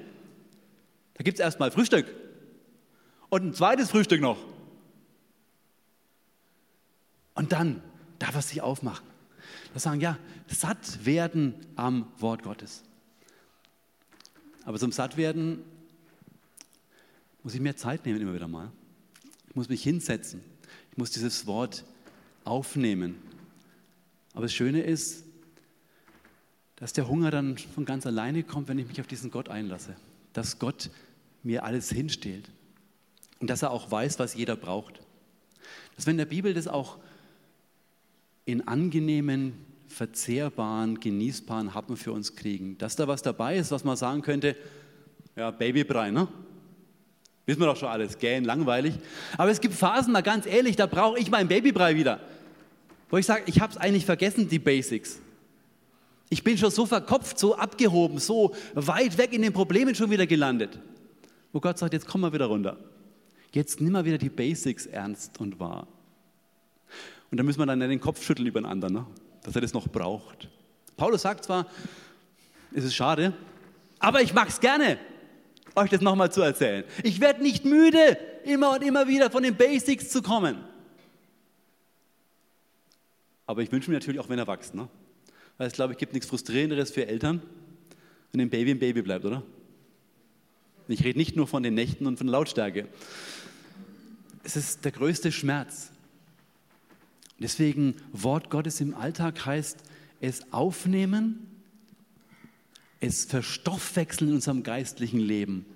Da 1.14 1.24
gibt 1.24 1.38
es 1.38 1.44
erstmal 1.44 1.70
Frühstück. 1.70 2.06
Und 3.28 3.44
ein 3.44 3.54
zweites 3.54 3.90
Frühstück 3.90 4.20
noch. 4.20 4.38
Und 7.34 7.52
dann 7.52 7.82
darf 8.18 8.34
er 8.34 8.42
sich 8.42 8.62
aufmachen. 8.62 9.06
Wir 9.72 9.80
sagen, 9.80 10.00
ja, 10.00 10.18
satt 10.46 11.04
werden 11.04 11.54
am 11.76 12.10
Wort 12.18 12.42
Gottes. 12.42 12.82
Aber 14.64 14.78
zum 14.78 14.90
Sattwerden 14.90 15.62
muss 17.42 17.54
ich 17.54 17.60
mehr 17.60 17.76
Zeit 17.76 18.04
nehmen, 18.04 18.20
immer 18.20 18.34
wieder 18.34 18.48
mal. 18.48 18.72
Ich 19.48 19.54
muss 19.54 19.68
mich 19.68 19.82
hinsetzen. 19.82 20.40
Ich 20.90 20.96
muss 20.96 21.10
dieses 21.10 21.46
Wort 21.46 21.84
aufnehmen. 22.44 23.16
Aber 24.32 24.42
das 24.42 24.52
Schöne 24.52 24.82
ist, 24.82 25.24
dass 26.76 26.92
der 26.92 27.08
Hunger 27.08 27.30
dann 27.30 27.56
von 27.58 27.84
ganz 27.84 28.06
alleine 28.06 28.42
kommt, 28.42 28.68
wenn 28.68 28.78
ich 28.78 28.86
mich 28.86 29.00
auf 29.00 29.06
diesen 29.06 29.30
Gott 29.30 29.48
einlasse. 29.48 29.96
Dass 30.32 30.58
Gott 30.58 30.90
mir 31.42 31.64
alles 31.64 31.90
hinstellt. 31.90 32.50
Und 33.40 33.50
dass 33.50 33.62
er 33.62 33.70
auch 33.70 33.90
weiß, 33.90 34.18
was 34.18 34.34
jeder 34.34 34.56
braucht. 34.56 35.00
Dass 35.94 36.06
wir 36.06 36.10
in 36.10 36.18
der 36.18 36.24
Bibel 36.26 36.54
das 36.54 36.68
auch 36.68 36.98
in 38.44 38.66
angenehmen, 38.66 39.54
verzehrbaren, 39.88 41.00
genießbaren 41.00 41.74
Happen 41.74 41.96
für 41.96 42.12
uns 42.12 42.36
kriegen. 42.36 42.78
Dass 42.78 42.96
da 42.96 43.08
was 43.08 43.22
dabei 43.22 43.56
ist, 43.56 43.70
was 43.70 43.84
man 43.84 43.96
sagen 43.96 44.22
könnte, 44.22 44.56
ja, 45.34 45.50
Babybrei, 45.50 46.10
ne? 46.10 46.28
Wissen 47.44 47.60
wir 47.60 47.66
doch 47.66 47.76
schon 47.76 47.88
alles, 47.88 48.18
gähn, 48.18 48.44
langweilig. 48.44 48.94
Aber 49.38 49.50
es 49.50 49.60
gibt 49.60 49.74
Phasen, 49.74 50.12
mal 50.12 50.22
ganz 50.22 50.46
ehrlich, 50.46 50.76
da 50.76 50.86
brauche 50.86 51.18
ich 51.18 51.30
meinen 51.30 51.48
Babybrei 51.48 51.94
wieder. 51.94 52.20
Wo 53.08 53.18
ich 53.18 53.26
sage, 53.26 53.44
ich 53.46 53.60
habe 53.60 53.72
es 53.72 53.78
eigentlich 53.78 54.04
vergessen, 54.04 54.48
die 54.48 54.58
Basics. 54.58 55.20
Ich 56.28 56.42
bin 56.42 56.58
schon 56.58 56.72
so 56.72 56.86
verkopft, 56.86 57.38
so 57.38 57.54
abgehoben, 57.54 58.18
so 58.18 58.54
weit 58.74 59.16
weg 59.16 59.32
in 59.32 59.42
den 59.42 59.52
Problemen 59.52 59.94
schon 59.94 60.10
wieder 60.10 60.26
gelandet. 60.26 60.78
Wo 61.52 61.60
Gott 61.60 61.78
sagt, 61.78 61.92
jetzt 61.92 62.06
komm 62.06 62.22
mal 62.22 62.32
wieder 62.32 62.46
runter. 62.46 62.76
Jetzt 63.56 63.80
nimm 63.80 63.94
mal 63.94 64.04
wieder 64.04 64.18
die 64.18 64.28
Basics 64.28 64.84
ernst 64.84 65.40
und 65.40 65.58
wahr. 65.58 65.88
Und 67.30 67.38
da 67.38 67.42
müssen 67.42 67.58
wir 67.58 67.64
dann 67.64 67.80
den 67.80 68.00
Kopf 68.00 68.22
schütteln 68.22 68.46
übereinander, 68.46 68.90
ne? 68.90 69.06
dass 69.44 69.54
er 69.54 69.62
das 69.62 69.72
noch 69.72 69.88
braucht. 69.88 70.50
Paulus 70.98 71.22
sagt 71.22 71.46
zwar, 71.46 71.66
es 72.74 72.84
ist 72.84 72.94
schade, 72.94 73.32
aber 73.98 74.20
ich 74.20 74.34
mag 74.34 74.50
es 74.50 74.60
gerne, 74.60 74.98
euch 75.74 75.88
das 75.88 76.02
nochmal 76.02 76.30
zu 76.30 76.42
erzählen. 76.42 76.84
Ich 77.02 77.18
werde 77.22 77.42
nicht 77.42 77.64
müde, 77.64 78.18
immer 78.44 78.74
und 78.74 78.84
immer 78.84 79.08
wieder 79.08 79.30
von 79.30 79.42
den 79.42 79.56
Basics 79.56 80.10
zu 80.10 80.20
kommen. 80.20 80.58
Aber 83.46 83.62
ich 83.62 83.72
wünsche 83.72 83.90
mir 83.90 83.96
natürlich 83.96 84.20
auch, 84.20 84.28
wenn 84.28 84.38
er 84.38 84.46
wächst. 84.46 84.74
Ne? 84.74 84.86
Weil 85.56 85.68
es, 85.68 85.72
glaube 85.72 85.94
ich, 85.94 85.98
gibt 85.98 86.12
nichts 86.12 86.28
Frustrierenderes 86.28 86.90
für 86.90 87.06
Eltern, 87.06 87.40
wenn 88.32 88.42
ein 88.42 88.50
Baby 88.50 88.72
ein 88.72 88.78
Baby 88.78 89.00
bleibt, 89.00 89.24
oder? 89.24 89.42
Ich 90.88 91.02
rede 91.02 91.18
nicht 91.18 91.36
nur 91.36 91.46
von 91.46 91.62
den 91.62 91.72
Nächten 91.72 92.06
und 92.06 92.18
von 92.18 92.28
Lautstärke. 92.28 92.86
Es 94.46 94.54
ist 94.54 94.84
der 94.84 94.92
größte 94.92 95.32
Schmerz. 95.32 95.90
Deswegen 97.40 97.96
Wort 98.12 98.48
Gottes 98.48 98.80
im 98.80 98.94
Alltag 98.94 99.44
heißt 99.44 99.78
es 100.20 100.52
aufnehmen, 100.52 101.48
es 103.00 103.24
verstoffwechseln 103.24 104.28
in 104.28 104.36
unserem 104.36 104.62
geistlichen 104.62 105.18
Leben 105.18 105.66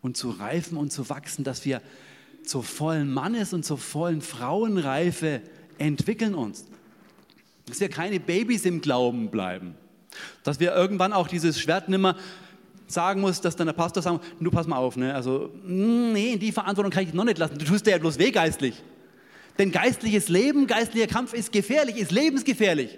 und 0.00 0.16
zu 0.16 0.30
reifen 0.30 0.78
und 0.78 0.92
zu 0.92 1.10
wachsen, 1.10 1.42
dass 1.42 1.64
wir 1.64 1.82
zur 2.44 2.62
vollen 2.62 3.12
Mannes- 3.12 3.52
und 3.52 3.64
zur 3.64 3.78
vollen 3.78 4.22
Frauenreife 4.22 5.42
entwickeln 5.78 6.36
uns. 6.36 6.66
Dass 7.66 7.80
wir 7.80 7.88
keine 7.88 8.20
Babys 8.20 8.64
im 8.64 8.80
Glauben 8.80 9.28
bleiben. 9.28 9.74
Dass 10.44 10.60
wir 10.60 10.72
irgendwann 10.72 11.12
auch 11.12 11.26
dieses 11.26 11.60
Schwert 11.60 11.88
nimmer 11.88 12.16
sagen 12.88 13.20
muss, 13.20 13.40
dass 13.40 13.56
dann 13.56 13.66
der 13.66 13.74
Pastor 13.74 14.02
sagt, 14.02 14.24
du 14.40 14.50
pass 14.50 14.66
mal 14.66 14.76
auf, 14.76 14.96
ne? 14.96 15.14
also 15.14 15.50
nee, 15.64 16.36
die 16.36 16.52
Verantwortung 16.52 16.90
kann 16.90 17.04
ich 17.04 17.14
noch 17.14 17.24
nicht 17.24 17.38
lassen, 17.38 17.58
du 17.58 17.64
tust 17.64 17.86
dir 17.86 17.92
ja 17.92 17.98
bloß 17.98 18.18
weh 18.18 18.30
geistlich. 18.30 18.82
Denn 19.58 19.72
geistliches 19.72 20.28
Leben, 20.28 20.66
geistlicher 20.66 21.08
Kampf 21.08 21.34
ist 21.34 21.52
gefährlich, 21.52 21.96
ist 21.96 22.12
lebensgefährlich. 22.12 22.96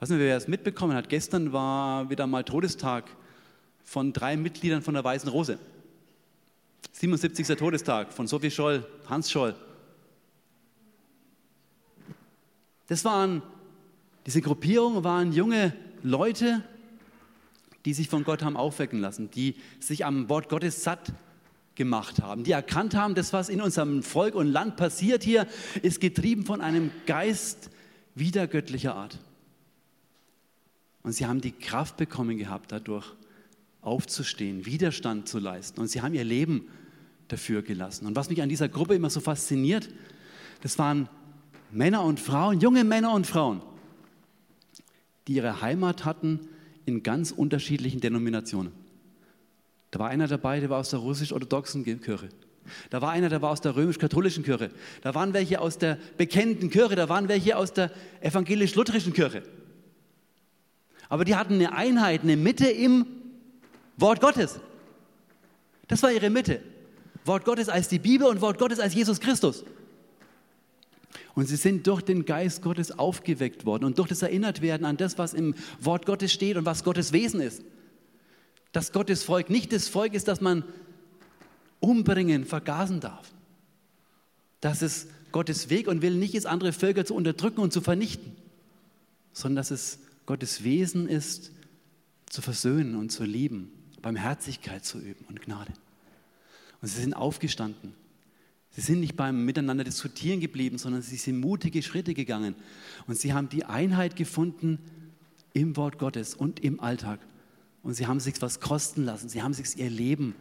Weiß 0.00 0.08
nicht, 0.10 0.18
wer 0.18 0.36
es 0.36 0.48
mitbekommen 0.48 0.94
hat, 0.94 1.08
gestern 1.08 1.52
war 1.52 2.10
wieder 2.10 2.26
mal 2.26 2.42
Todestag 2.42 3.04
von 3.84 4.12
drei 4.12 4.36
Mitgliedern 4.36 4.82
von 4.82 4.94
der 4.94 5.04
Weißen 5.04 5.28
Rose. 5.28 5.58
77. 6.92 7.46
Todestag 7.56 8.12
von 8.12 8.26
Sophie 8.26 8.50
Scholl, 8.50 8.84
Hans 9.08 9.30
Scholl. 9.30 9.54
Das 12.88 13.04
waren, 13.04 13.42
diese 14.26 14.40
Gruppierung 14.40 15.04
waren 15.04 15.32
junge 15.32 15.72
Leute, 16.02 16.62
die 17.84 17.94
sich 17.94 18.08
von 18.08 18.24
Gott 18.24 18.42
haben 18.42 18.56
aufwecken 18.56 19.00
lassen, 19.00 19.30
die 19.30 19.56
sich 19.80 20.04
am 20.04 20.28
Wort 20.28 20.48
Gottes 20.48 20.84
satt 20.84 21.12
gemacht 21.74 22.20
haben, 22.20 22.44
die 22.44 22.52
erkannt 22.52 22.94
haben, 22.94 23.14
das, 23.14 23.32
was 23.32 23.48
in 23.48 23.60
unserem 23.60 24.02
Volk 24.02 24.34
und 24.34 24.48
Land 24.48 24.76
passiert 24.76 25.22
hier, 25.22 25.46
ist 25.82 26.00
getrieben 26.00 26.44
von 26.44 26.60
einem 26.60 26.90
Geist 27.06 27.70
wiedergöttlicher 28.14 28.94
Art. 28.94 29.18
Und 31.02 31.12
sie 31.12 31.26
haben 31.26 31.40
die 31.40 31.52
Kraft 31.52 31.96
bekommen 31.96 32.38
gehabt, 32.38 32.70
dadurch 32.70 33.06
aufzustehen, 33.80 34.66
Widerstand 34.66 35.28
zu 35.28 35.38
leisten. 35.38 35.80
Und 35.80 35.88
sie 35.88 36.02
haben 36.02 36.14
ihr 36.14 36.24
Leben 36.24 36.68
dafür 37.28 37.62
gelassen. 37.62 38.06
Und 38.06 38.14
was 38.14 38.28
mich 38.28 38.42
an 38.42 38.48
dieser 38.48 38.68
Gruppe 38.68 38.94
immer 38.94 39.10
so 39.10 39.20
fasziniert, 39.20 39.88
das 40.60 40.78
waren 40.78 41.08
Männer 41.72 42.04
und 42.04 42.20
Frauen, 42.20 42.60
junge 42.60 42.84
Männer 42.84 43.12
und 43.12 43.26
Frauen, 43.26 43.62
die 45.26 45.34
ihre 45.34 45.62
Heimat 45.62 46.04
hatten 46.04 46.48
in 46.84 47.02
ganz 47.02 47.30
unterschiedlichen 47.30 48.00
Denominationen. 48.00 48.72
Da 49.90 49.98
war 49.98 50.08
einer 50.08 50.26
dabei, 50.26 50.60
der 50.60 50.70
war 50.70 50.78
aus 50.78 50.90
der 50.90 51.00
russisch-orthodoxen 51.00 51.84
Kirche. 51.84 52.28
Da 52.90 53.02
war 53.02 53.10
einer, 53.10 53.28
der 53.28 53.42
war 53.42 53.50
aus 53.50 53.60
der 53.60 53.76
römisch-katholischen 53.76 54.44
Kirche. 54.44 54.70
Da 55.02 55.14
waren 55.14 55.32
welche 55.32 55.60
aus 55.60 55.78
der 55.78 55.98
bekennenden 56.16 56.70
Kirche. 56.70 56.94
Da 56.96 57.08
waren 57.08 57.28
welche 57.28 57.56
aus 57.56 57.72
der 57.72 57.90
evangelisch-lutherischen 58.20 59.12
Kirche. 59.12 59.42
Aber 61.08 61.24
die 61.24 61.36
hatten 61.36 61.54
eine 61.54 61.74
Einheit, 61.74 62.22
eine 62.22 62.36
Mitte 62.36 62.68
im 62.68 63.06
Wort 63.96 64.20
Gottes. 64.20 64.60
Das 65.88 66.02
war 66.02 66.12
ihre 66.12 66.30
Mitte. 66.30 66.60
Wort 67.24 67.44
Gottes 67.44 67.68
als 67.68 67.88
die 67.88 67.98
Bibel 67.98 68.26
und 68.26 68.40
Wort 68.40 68.58
Gottes 68.58 68.80
als 68.80 68.94
Jesus 68.94 69.20
Christus. 69.20 69.64
Und 71.34 71.48
sie 71.48 71.56
sind 71.56 71.86
durch 71.86 72.02
den 72.02 72.24
Geist 72.24 72.62
Gottes 72.62 72.98
aufgeweckt 72.98 73.64
worden 73.64 73.84
und 73.84 73.98
durch 73.98 74.08
das 74.08 74.22
Erinnertwerden 74.22 74.86
an 74.86 74.96
das, 74.96 75.16
was 75.16 75.32
im 75.32 75.54
Wort 75.80 76.04
Gottes 76.04 76.32
steht 76.32 76.56
und 76.56 76.66
was 76.66 76.84
Gottes 76.84 77.12
Wesen 77.12 77.40
ist. 77.40 77.62
Dass 78.72 78.92
Gottes 78.92 79.22
Volk 79.22 79.48
nicht 79.48 79.72
das 79.72 79.88
Volk 79.88 80.14
ist, 80.14 80.28
das 80.28 80.40
man 80.40 80.64
umbringen, 81.80 82.44
vergasen 82.44 83.00
darf. 83.00 83.32
Dass 84.60 84.82
es 84.82 85.08
Gottes 85.32 85.70
Weg 85.70 85.88
und 85.88 86.02
Willen 86.02 86.18
nicht 86.18 86.34
ist, 86.34 86.46
andere 86.46 86.72
Völker 86.72 87.04
zu 87.04 87.14
unterdrücken 87.14 87.60
und 87.60 87.72
zu 87.72 87.80
vernichten, 87.80 88.36
sondern 89.32 89.56
dass 89.56 89.70
es 89.70 89.98
Gottes 90.26 90.62
Wesen 90.64 91.08
ist, 91.08 91.50
zu 92.28 92.42
versöhnen 92.42 92.94
und 92.94 93.10
zu 93.10 93.24
lieben, 93.24 93.72
Barmherzigkeit 94.02 94.84
zu 94.84 94.98
üben 94.98 95.24
und 95.28 95.40
Gnade. 95.40 95.72
Und 96.80 96.88
sie 96.88 97.00
sind 97.00 97.14
aufgestanden 97.14 97.94
Sie 98.74 98.80
sind 98.80 99.00
nicht 99.00 99.16
beim 99.16 99.44
Miteinander 99.44 99.84
diskutieren 99.84 100.40
geblieben, 100.40 100.78
sondern 100.78 101.02
sie 101.02 101.16
sind 101.16 101.40
mutige 101.40 101.82
Schritte 101.82 102.14
gegangen. 102.14 102.54
Und 103.06 103.18
sie 103.18 103.34
haben 103.34 103.50
die 103.50 103.64
Einheit 103.64 104.16
gefunden 104.16 104.78
im 105.52 105.76
Wort 105.76 105.98
Gottes 105.98 106.34
und 106.34 106.60
im 106.60 106.80
Alltag. 106.80 107.20
Und 107.82 107.94
sie 107.94 108.06
haben 108.06 108.18
sich 108.18 108.40
was 108.40 108.60
kosten 108.60 109.04
lassen. 109.04 109.28
Sie 109.28 109.42
haben 109.42 109.52
sich 109.52 109.76
ihr 109.76 109.90
Leben 109.90 110.34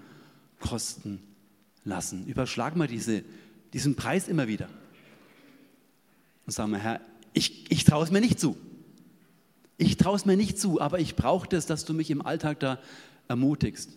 kosten 0.61 1.19
lassen. 1.83 2.25
Überschlag 2.25 2.77
mal 2.77 2.87
diese, 2.87 3.23
diesen 3.73 3.95
Preis 3.95 4.29
immer 4.29 4.47
wieder. 4.47 4.69
Und 6.45 6.53
sagen 6.53 6.71
wir, 6.71 6.79
Herr, 6.79 7.01
ich, 7.33 7.69
ich 7.69 7.83
traue 7.83 8.05
es 8.05 8.11
mir 8.11 8.21
nicht 8.21 8.39
zu. 8.39 8.55
Ich 9.77 9.97
traue 9.97 10.15
es 10.15 10.25
mir 10.25 10.37
nicht 10.37 10.57
zu, 10.59 10.79
aber 10.79 10.99
ich 10.99 11.15
brauche 11.15 11.49
das, 11.49 11.65
dass 11.65 11.83
du 11.83 11.93
mich 11.93 12.11
im 12.11 12.21
Alltag 12.21 12.59
da 12.61 12.79
ermutigst. 13.27 13.89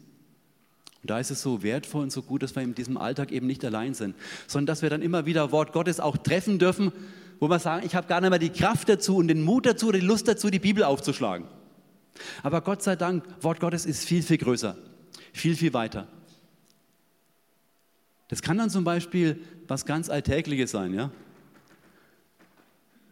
Und 1.04 1.10
da 1.10 1.18
ist 1.18 1.30
es 1.30 1.42
so 1.42 1.62
wertvoll 1.62 2.04
und 2.04 2.10
so 2.10 2.22
gut, 2.22 2.42
dass 2.42 2.56
wir 2.56 2.62
in 2.62 2.74
diesem 2.74 2.96
Alltag 2.96 3.30
eben 3.30 3.46
nicht 3.46 3.62
allein 3.62 3.92
sind, 3.92 4.16
sondern 4.46 4.64
dass 4.64 4.80
wir 4.80 4.88
dann 4.88 5.02
immer 5.02 5.26
wieder 5.26 5.52
Wort 5.52 5.74
Gottes 5.74 6.00
auch 6.00 6.16
treffen 6.16 6.58
dürfen, 6.58 6.92
wo 7.40 7.50
wir 7.50 7.58
sagen, 7.58 7.84
ich 7.84 7.94
habe 7.94 8.06
gar 8.06 8.22
nicht 8.22 8.30
mehr 8.30 8.38
die 8.38 8.48
Kraft 8.48 8.88
dazu 8.88 9.18
und 9.18 9.28
den 9.28 9.42
Mut 9.42 9.66
dazu, 9.66 9.92
die 9.92 10.00
Lust 10.00 10.28
dazu, 10.28 10.48
die 10.48 10.58
Bibel 10.58 10.82
aufzuschlagen. 10.82 11.46
Aber 12.42 12.62
Gott 12.62 12.82
sei 12.82 12.96
Dank, 12.96 13.22
Wort 13.42 13.60
Gottes 13.60 13.84
ist 13.84 14.06
viel, 14.06 14.22
viel 14.22 14.38
größer, 14.38 14.78
viel, 15.34 15.54
viel 15.54 15.74
weiter. 15.74 16.08
Das 18.28 18.40
kann 18.40 18.56
dann 18.56 18.70
zum 18.70 18.84
Beispiel 18.84 19.38
was 19.68 19.84
ganz 19.84 20.08
Alltägliches 20.08 20.70
sein, 20.70 20.94
ja? 20.94 21.10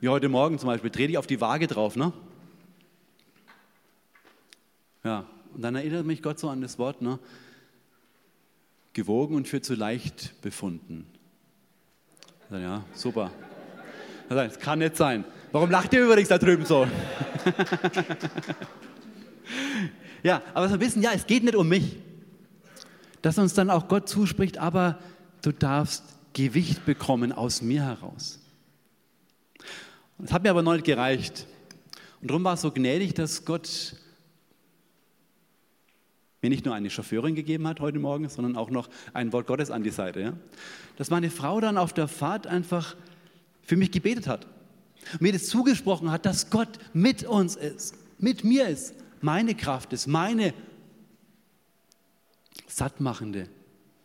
Wie 0.00 0.08
heute 0.08 0.30
Morgen 0.30 0.58
zum 0.58 0.68
Beispiel, 0.68 0.88
dreh 0.88 1.08
dich 1.08 1.18
auf 1.18 1.26
die 1.26 1.42
Waage 1.42 1.66
drauf, 1.66 1.94
ne? 1.94 2.14
Ja, 5.04 5.26
und 5.52 5.60
dann 5.60 5.74
erinnert 5.74 6.06
mich 6.06 6.22
Gott 6.22 6.38
so 6.38 6.48
an 6.48 6.62
das 6.62 6.78
Wort, 6.78 7.02
ne? 7.02 7.18
Gewogen 8.92 9.36
und 9.36 9.48
für 9.48 9.62
zu 9.62 9.74
leicht 9.74 10.40
befunden. 10.42 11.06
Ja, 12.50 12.84
super. 12.94 13.30
Das 14.28 14.58
kann 14.58 14.80
nicht 14.80 14.96
sein. 14.96 15.24
Warum 15.52 15.70
lacht 15.70 15.92
ihr 15.92 16.04
übrigens 16.04 16.28
da 16.28 16.38
drüben 16.38 16.64
so? 16.64 16.86
ja, 20.22 20.42
aber 20.54 20.70
wir 20.70 20.80
wissen, 20.80 21.02
ja, 21.02 21.10
es 21.14 21.26
geht 21.26 21.44
nicht 21.44 21.56
um 21.56 21.68
mich. 21.68 21.96
Dass 23.20 23.38
uns 23.38 23.54
dann 23.54 23.70
auch 23.70 23.88
Gott 23.88 24.08
zuspricht, 24.08 24.58
aber 24.58 24.98
du 25.42 25.52
darfst 25.52 26.04
Gewicht 26.32 26.84
bekommen 26.84 27.32
aus 27.32 27.62
mir 27.62 27.84
heraus. 27.84 28.40
Das 30.18 30.32
hat 30.32 30.42
mir 30.42 30.50
aber 30.50 30.62
noch 30.62 30.74
nicht 30.74 30.84
gereicht. 30.84 31.46
Und 32.20 32.30
darum 32.30 32.44
war 32.44 32.54
es 32.54 32.62
so 32.62 32.70
gnädig, 32.70 33.14
dass 33.14 33.44
Gott 33.44 33.96
mir 36.42 36.50
nicht 36.50 36.64
nur 36.64 36.74
eine 36.74 36.90
Chauffeurin 36.90 37.34
gegeben 37.34 37.66
hat 37.68 37.80
heute 37.80 38.00
Morgen, 38.00 38.28
sondern 38.28 38.56
auch 38.56 38.68
noch 38.68 38.90
ein 39.14 39.32
Wort 39.32 39.46
Gottes 39.46 39.70
an 39.70 39.84
die 39.84 39.90
Seite. 39.90 40.20
Ja? 40.20 40.32
Dass 40.96 41.08
meine 41.08 41.30
Frau 41.30 41.60
dann 41.60 41.78
auf 41.78 41.92
der 41.92 42.08
Fahrt 42.08 42.46
einfach 42.46 42.96
für 43.62 43.76
mich 43.76 43.92
gebetet 43.92 44.26
hat. 44.26 44.46
Mir 45.20 45.32
das 45.32 45.46
zugesprochen 45.46 46.10
hat, 46.10 46.26
dass 46.26 46.50
Gott 46.50 46.78
mit 46.92 47.24
uns 47.24 47.56
ist, 47.56 47.94
mit 48.18 48.44
mir 48.44 48.68
ist, 48.68 48.94
meine 49.20 49.54
Kraft 49.54 49.92
ist, 49.92 50.06
meine 50.08 50.52
sattmachende 52.66 53.48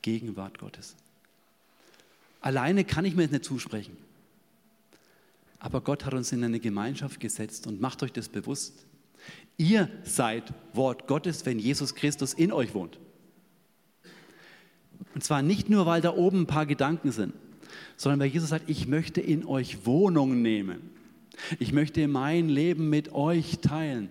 Gegenwart 0.01 0.59
Gottes. 0.59 0.95
Alleine 2.41 2.85
kann 2.85 3.05
ich 3.05 3.15
mir 3.15 3.23
das 3.23 3.31
nicht 3.31 3.45
zusprechen. 3.45 3.97
Aber 5.59 5.81
Gott 5.81 6.05
hat 6.05 6.13
uns 6.13 6.31
in 6.31 6.43
eine 6.43 6.59
Gemeinschaft 6.59 7.19
gesetzt 7.19 7.65
und 7.65 7.81
macht 7.81 8.03
euch 8.03 8.13
das 8.13 8.29
bewusst. 8.29 8.85
Ihr 9.57 9.89
seid 10.03 10.53
Wort 10.73 11.07
Gottes, 11.07 11.45
wenn 11.45 11.57
Jesus 11.57 11.95
Christus 11.95 12.33
in 12.33 12.51
euch 12.51 12.73
wohnt. 12.75 12.99
Und 15.15 15.23
zwar 15.23 15.41
nicht 15.41 15.69
nur, 15.69 15.87
weil 15.87 16.01
da 16.01 16.13
oben 16.13 16.41
ein 16.41 16.47
paar 16.47 16.67
Gedanken 16.67 17.11
sind, 17.11 17.33
sondern 17.95 18.19
weil 18.19 18.27
Jesus 18.27 18.49
sagt, 18.49 18.69
ich 18.69 18.87
möchte 18.87 19.19
in 19.19 19.45
euch 19.45 19.85
Wohnung 19.85 20.41
nehmen. 20.43 20.91
Ich 21.59 21.73
möchte 21.73 22.07
mein 22.07 22.49
Leben 22.49 22.89
mit 22.89 23.13
euch 23.13 23.59
teilen. 23.59 24.09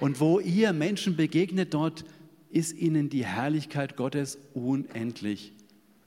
Und 0.00 0.20
wo 0.20 0.40
ihr 0.40 0.72
Menschen 0.72 1.16
begegnet, 1.16 1.74
dort 1.74 2.04
ist 2.50 2.72
ihnen 2.72 3.10
die 3.10 3.26
Herrlichkeit 3.26 3.96
Gottes 3.96 4.38
unendlich 4.54 5.52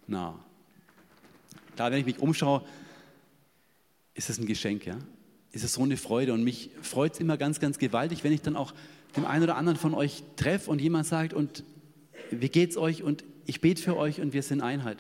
nah. 0.08 0.44
Klar, 1.76 1.91
wenn 1.91 2.00
ich 2.00 2.06
mich 2.06 2.20
umschaue, 2.20 2.63
ist 4.15 4.30
es 4.30 4.39
ein 4.39 4.46
Geschenk, 4.46 4.86
ja? 4.86 4.98
Ist 5.51 5.63
es 5.63 5.73
so 5.73 5.83
eine 5.83 5.97
Freude. 5.97 6.33
Und 6.33 6.43
mich 6.43 6.69
freut 6.81 7.13
es 7.13 7.19
immer 7.19 7.37
ganz, 7.37 7.59
ganz 7.59 7.77
gewaltig, 7.77 8.23
wenn 8.23 8.31
ich 8.31 8.41
dann 8.41 8.55
auch 8.55 8.73
den 9.15 9.25
einen 9.25 9.43
oder 9.43 9.57
anderen 9.57 9.77
von 9.77 9.93
euch 9.93 10.23
treffe 10.37 10.71
und 10.71 10.79
jemand 10.79 11.05
sagt, 11.05 11.33
und 11.33 11.63
wie 12.29 12.49
geht's 12.49 12.77
euch? 12.77 13.03
Und 13.03 13.23
ich 13.45 13.59
bete 13.59 13.81
für 13.81 13.97
euch 13.97 14.21
und 14.21 14.33
wir 14.33 14.43
sind 14.43 14.61
Einheit. 14.61 14.97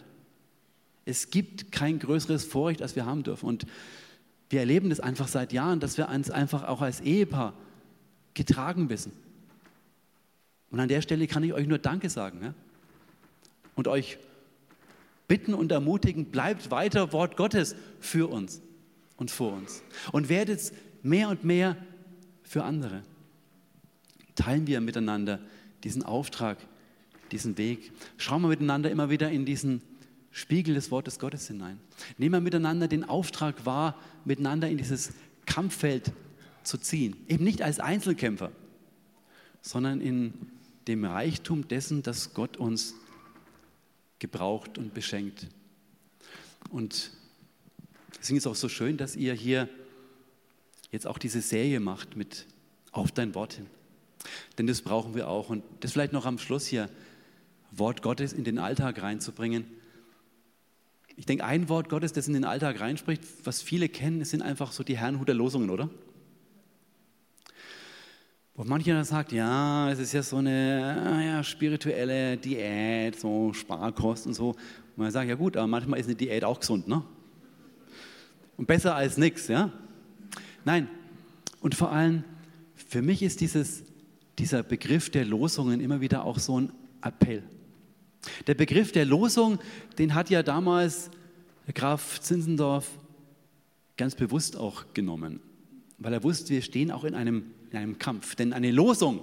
Es 1.05 1.29
gibt 1.29 1.71
kein 1.71 1.99
größeres 1.99 2.45
Vorrecht, 2.45 2.81
als 2.81 2.95
wir 2.95 3.05
haben 3.05 3.23
dürfen. 3.23 3.47
Und 3.47 3.65
wir 4.49 4.59
erleben 4.59 4.89
das 4.89 4.99
einfach 4.99 5.27
seit 5.27 5.53
Jahren, 5.53 5.79
dass 5.79 5.97
wir 5.97 6.09
uns 6.09 6.29
einfach 6.29 6.67
auch 6.67 6.81
als 6.81 6.99
Ehepaar 6.99 7.53
getragen 8.33 8.89
wissen. 8.89 9.13
Und 10.69 10.79
an 10.79 10.89
der 10.89 11.01
Stelle 11.01 11.27
kann 11.27 11.43
ich 11.43 11.53
euch 11.53 11.67
nur 11.67 11.79
Danke 11.79 12.09
sagen. 12.09 12.39
Ja? 12.43 12.53
Und 13.75 13.87
euch 13.87 14.17
bitten 15.29 15.53
und 15.53 15.71
ermutigen, 15.71 16.25
bleibt 16.25 16.71
weiter 16.71 17.13
Wort 17.13 17.37
Gottes 17.37 17.75
für 18.01 18.29
uns 18.29 18.61
und 19.21 19.29
vor 19.29 19.53
uns. 19.53 19.83
Und 20.11 20.29
werdet 20.29 20.73
mehr 21.03 21.29
und 21.29 21.43
mehr 21.43 21.77
für 22.41 22.63
andere. 22.63 23.03
Teilen 24.35 24.65
wir 24.65 24.81
miteinander 24.81 25.39
diesen 25.83 26.01
Auftrag, 26.01 26.57
diesen 27.31 27.55
Weg. 27.59 27.91
Schauen 28.17 28.41
wir 28.41 28.47
miteinander 28.47 28.89
immer 28.89 29.11
wieder 29.11 29.29
in 29.29 29.45
diesen 29.45 29.83
Spiegel 30.31 30.73
des 30.73 30.89
Wortes 30.89 31.19
Gottes 31.19 31.47
hinein. 31.47 31.79
Nehmen 32.17 32.33
wir 32.33 32.41
miteinander 32.41 32.87
den 32.87 33.03
Auftrag 33.03 33.63
wahr, 33.63 33.95
miteinander 34.25 34.67
in 34.69 34.77
dieses 34.77 35.11
Kampffeld 35.45 36.11
zu 36.63 36.79
ziehen. 36.79 37.15
Eben 37.27 37.43
nicht 37.43 37.61
als 37.61 37.79
Einzelkämpfer, 37.79 38.51
sondern 39.61 40.01
in 40.01 40.33
dem 40.87 41.05
Reichtum 41.05 41.67
dessen, 41.67 42.01
dass 42.01 42.33
Gott 42.33 42.57
uns 42.57 42.95
gebraucht 44.17 44.79
und 44.79 44.95
beschenkt. 44.95 45.47
Und 46.71 47.11
Deswegen 48.21 48.37
ist 48.37 48.45
es 48.45 48.51
auch 48.51 48.55
so 48.55 48.69
schön, 48.69 48.97
dass 48.97 49.15
ihr 49.15 49.33
hier 49.33 49.67
jetzt 50.91 51.07
auch 51.07 51.17
diese 51.17 51.41
Serie 51.41 51.79
macht 51.79 52.15
mit 52.15 52.45
Auf 52.91 53.11
dein 53.11 53.33
Wort 53.33 53.53
hin. 53.53 53.65
Denn 54.57 54.67
das 54.67 54.83
brauchen 54.83 55.15
wir 55.15 55.27
auch. 55.27 55.49
Und 55.49 55.63
das 55.79 55.93
vielleicht 55.93 56.13
noch 56.13 56.27
am 56.27 56.37
Schluss 56.37 56.67
hier, 56.67 56.87
Wort 57.71 58.03
Gottes 58.03 58.31
in 58.33 58.43
den 58.43 58.59
Alltag 58.59 59.01
reinzubringen. 59.01 59.65
Ich 61.15 61.25
denke, 61.25 61.45
ein 61.45 61.67
Wort 61.67 61.89
Gottes, 61.89 62.13
das 62.13 62.27
in 62.27 62.33
den 62.33 62.43
Alltag 62.43 62.79
reinspricht, 62.79 63.23
was 63.43 63.63
viele 63.63 63.89
kennen, 63.89 64.23
sind 64.23 64.43
einfach 64.43 64.71
so 64.71 64.83
die 64.83 64.97
Herrnhuter 64.97 65.33
Losungen, 65.33 65.69
oder? 65.69 65.89
Wo 68.53 68.63
mancher 68.65 68.93
dann 68.93 69.05
sagt, 69.05 69.31
ja, 69.31 69.89
es 69.89 69.97
ist 69.97 70.13
ja 70.13 70.21
so 70.21 70.37
eine 70.37 71.01
ah 71.03 71.21
ja, 71.21 71.43
spirituelle 71.43 72.37
Diät, 72.37 73.19
so 73.19 73.51
Sparkost 73.53 74.27
und 74.27 74.35
so. 74.35 74.49
Und 74.49 74.97
man 74.97 75.11
sagt, 75.11 75.27
ja 75.27 75.35
gut, 75.35 75.57
aber 75.57 75.67
manchmal 75.67 75.99
ist 75.99 76.05
eine 76.05 76.15
Diät 76.15 76.43
auch 76.43 76.59
gesund, 76.59 76.87
ne? 76.87 77.03
Und 78.57 78.67
besser 78.67 78.95
als 78.95 79.17
nichts. 79.17 79.47
Ja? 79.47 79.71
Nein, 80.65 80.87
und 81.61 81.75
vor 81.75 81.91
allem, 81.91 82.23
für 82.75 83.01
mich 83.01 83.21
ist 83.21 83.41
dieses, 83.41 83.83
dieser 84.37 84.63
Begriff 84.63 85.09
der 85.09 85.25
Losungen 85.25 85.79
immer 85.79 86.01
wieder 86.01 86.25
auch 86.25 86.39
so 86.39 86.59
ein 86.59 86.71
Appell. 87.01 87.43
Der 88.47 88.53
Begriff 88.53 88.91
der 88.91 89.05
Losung, 89.05 89.59
den 89.97 90.13
hat 90.13 90.29
ja 90.29 90.43
damals 90.43 91.09
der 91.67 91.73
Graf 91.73 92.19
Zinzendorf 92.19 92.89
ganz 93.97 94.15
bewusst 94.15 94.57
auch 94.57 94.85
genommen, 94.93 95.39
weil 95.97 96.13
er 96.13 96.23
wusste, 96.23 96.49
wir 96.49 96.61
stehen 96.61 96.91
auch 96.91 97.03
in 97.03 97.15
einem, 97.15 97.45
in 97.71 97.77
einem 97.77 97.97
Kampf. 97.97 98.35
Denn 98.35 98.53
eine 98.53 98.71
Losung, 98.71 99.21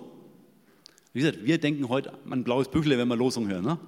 wie 1.12 1.20
gesagt, 1.20 1.44
wir 1.44 1.58
denken 1.58 1.88
heute 1.88 2.12
an 2.28 2.44
blaues 2.44 2.70
Büchle, 2.70 2.98
wenn 2.98 3.08
wir 3.08 3.16
Losung 3.16 3.48
hören. 3.48 3.64
Ne? 3.64 3.78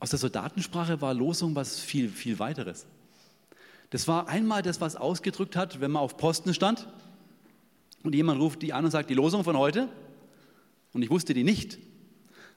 Aus 0.00 0.10
der 0.10 0.18
Soldatensprache 0.18 1.00
war 1.00 1.14
Losung 1.14 1.54
was 1.54 1.80
viel, 1.80 2.08
viel 2.08 2.38
weiteres. 2.38 2.86
Das 3.90 4.06
war 4.06 4.28
einmal 4.28 4.62
das, 4.62 4.80
was 4.80 4.96
ausgedrückt 4.96 5.56
hat, 5.56 5.80
wenn 5.80 5.90
man 5.90 6.02
auf 6.02 6.16
Posten 6.16 6.54
stand 6.54 6.86
und 8.02 8.14
jemand 8.14 8.40
ruft 8.40 8.62
die 8.62 8.72
an 8.72 8.84
und 8.84 8.90
sagt, 8.90 9.10
die 9.10 9.14
Losung 9.14 9.44
von 9.44 9.56
heute, 9.56 9.88
und 10.92 11.02
ich 11.02 11.10
wusste 11.10 11.34
die 11.34 11.44
nicht. 11.44 11.78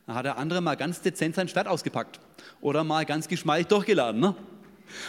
Dann 0.05 0.15
hat 0.15 0.25
der 0.25 0.37
andere 0.37 0.61
mal 0.61 0.75
ganz 0.75 1.01
dezent 1.01 1.35
sein 1.35 1.47
Schwert 1.47 1.67
ausgepackt 1.67 2.19
oder 2.59 2.83
mal 2.83 3.05
ganz 3.05 3.27
geschmeidig 3.27 3.67
durchgeladen. 3.67 4.19
Ne? 4.19 4.35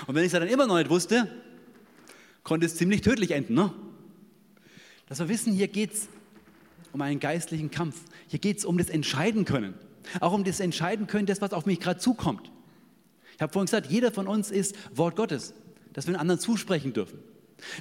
Und 0.07 0.15
wenn 0.15 0.23
ich 0.23 0.33
es 0.33 0.39
dann 0.39 0.49
immer 0.49 0.67
noch 0.67 0.77
nicht 0.77 0.91
wusste, 0.91 1.29
konnte 2.43 2.67
es 2.67 2.77
ziemlich 2.77 3.01
tödlich 3.01 3.31
enden. 3.31 3.55
Ne? 3.55 3.73
Dass 5.07 5.19
wir 5.19 5.29
wissen, 5.29 5.53
hier 5.53 5.69
geht 5.69 5.93
es 5.93 6.09
um 6.93 7.01
einen 7.01 7.21
geistlichen 7.21 7.71
Kampf. 7.71 8.01
Hier 8.29 8.39
geht 8.39 8.59
es 8.59 8.65
um 8.65 8.79
das 8.79 8.89
Entscheiden 8.89 9.45
können. 9.45 9.75
Auch 10.21 10.33
um 10.33 10.45
das 10.45 10.61
entscheiden 10.61 11.07
können, 11.07 11.27
das, 11.27 11.41
was 11.41 11.53
auf 11.53 11.67
mich 11.67 11.81
gerade 11.81 12.01
zukommt. 12.01 12.51
Ich 13.35 13.41
habe 13.43 13.53
vorhin 13.53 13.67
gesagt, 13.67 13.91
jeder 13.91 14.13
von 14.13 14.27
uns 14.27 14.51
ist 14.51 14.77
Wort 14.97 15.17
Gottes, 15.17 15.55
dass 15.93 16.07
wir 16.07 16.15
den 16.15 16.21
anderen 16.21 16.41
zusprechen 16.41 16.93
dürfen. 16.93 17.19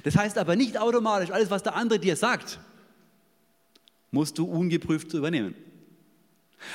Das 0.04 0.16
heißt 0.16 0.38
aber 0.38 0.56
nicht 0.56 0.78
automatisch, 0.78 1.30
alles, 1.30 1.50
was 1.50 1.62
der 1.62 1.74
andere 1.74 1.98
dir 1.98 2.16
sagt, 2.16 2.58
musst 4.10 4.38
du 4.38 4.44
ungeprüft 4.44 5.12
übernehmen. 5.14 5.54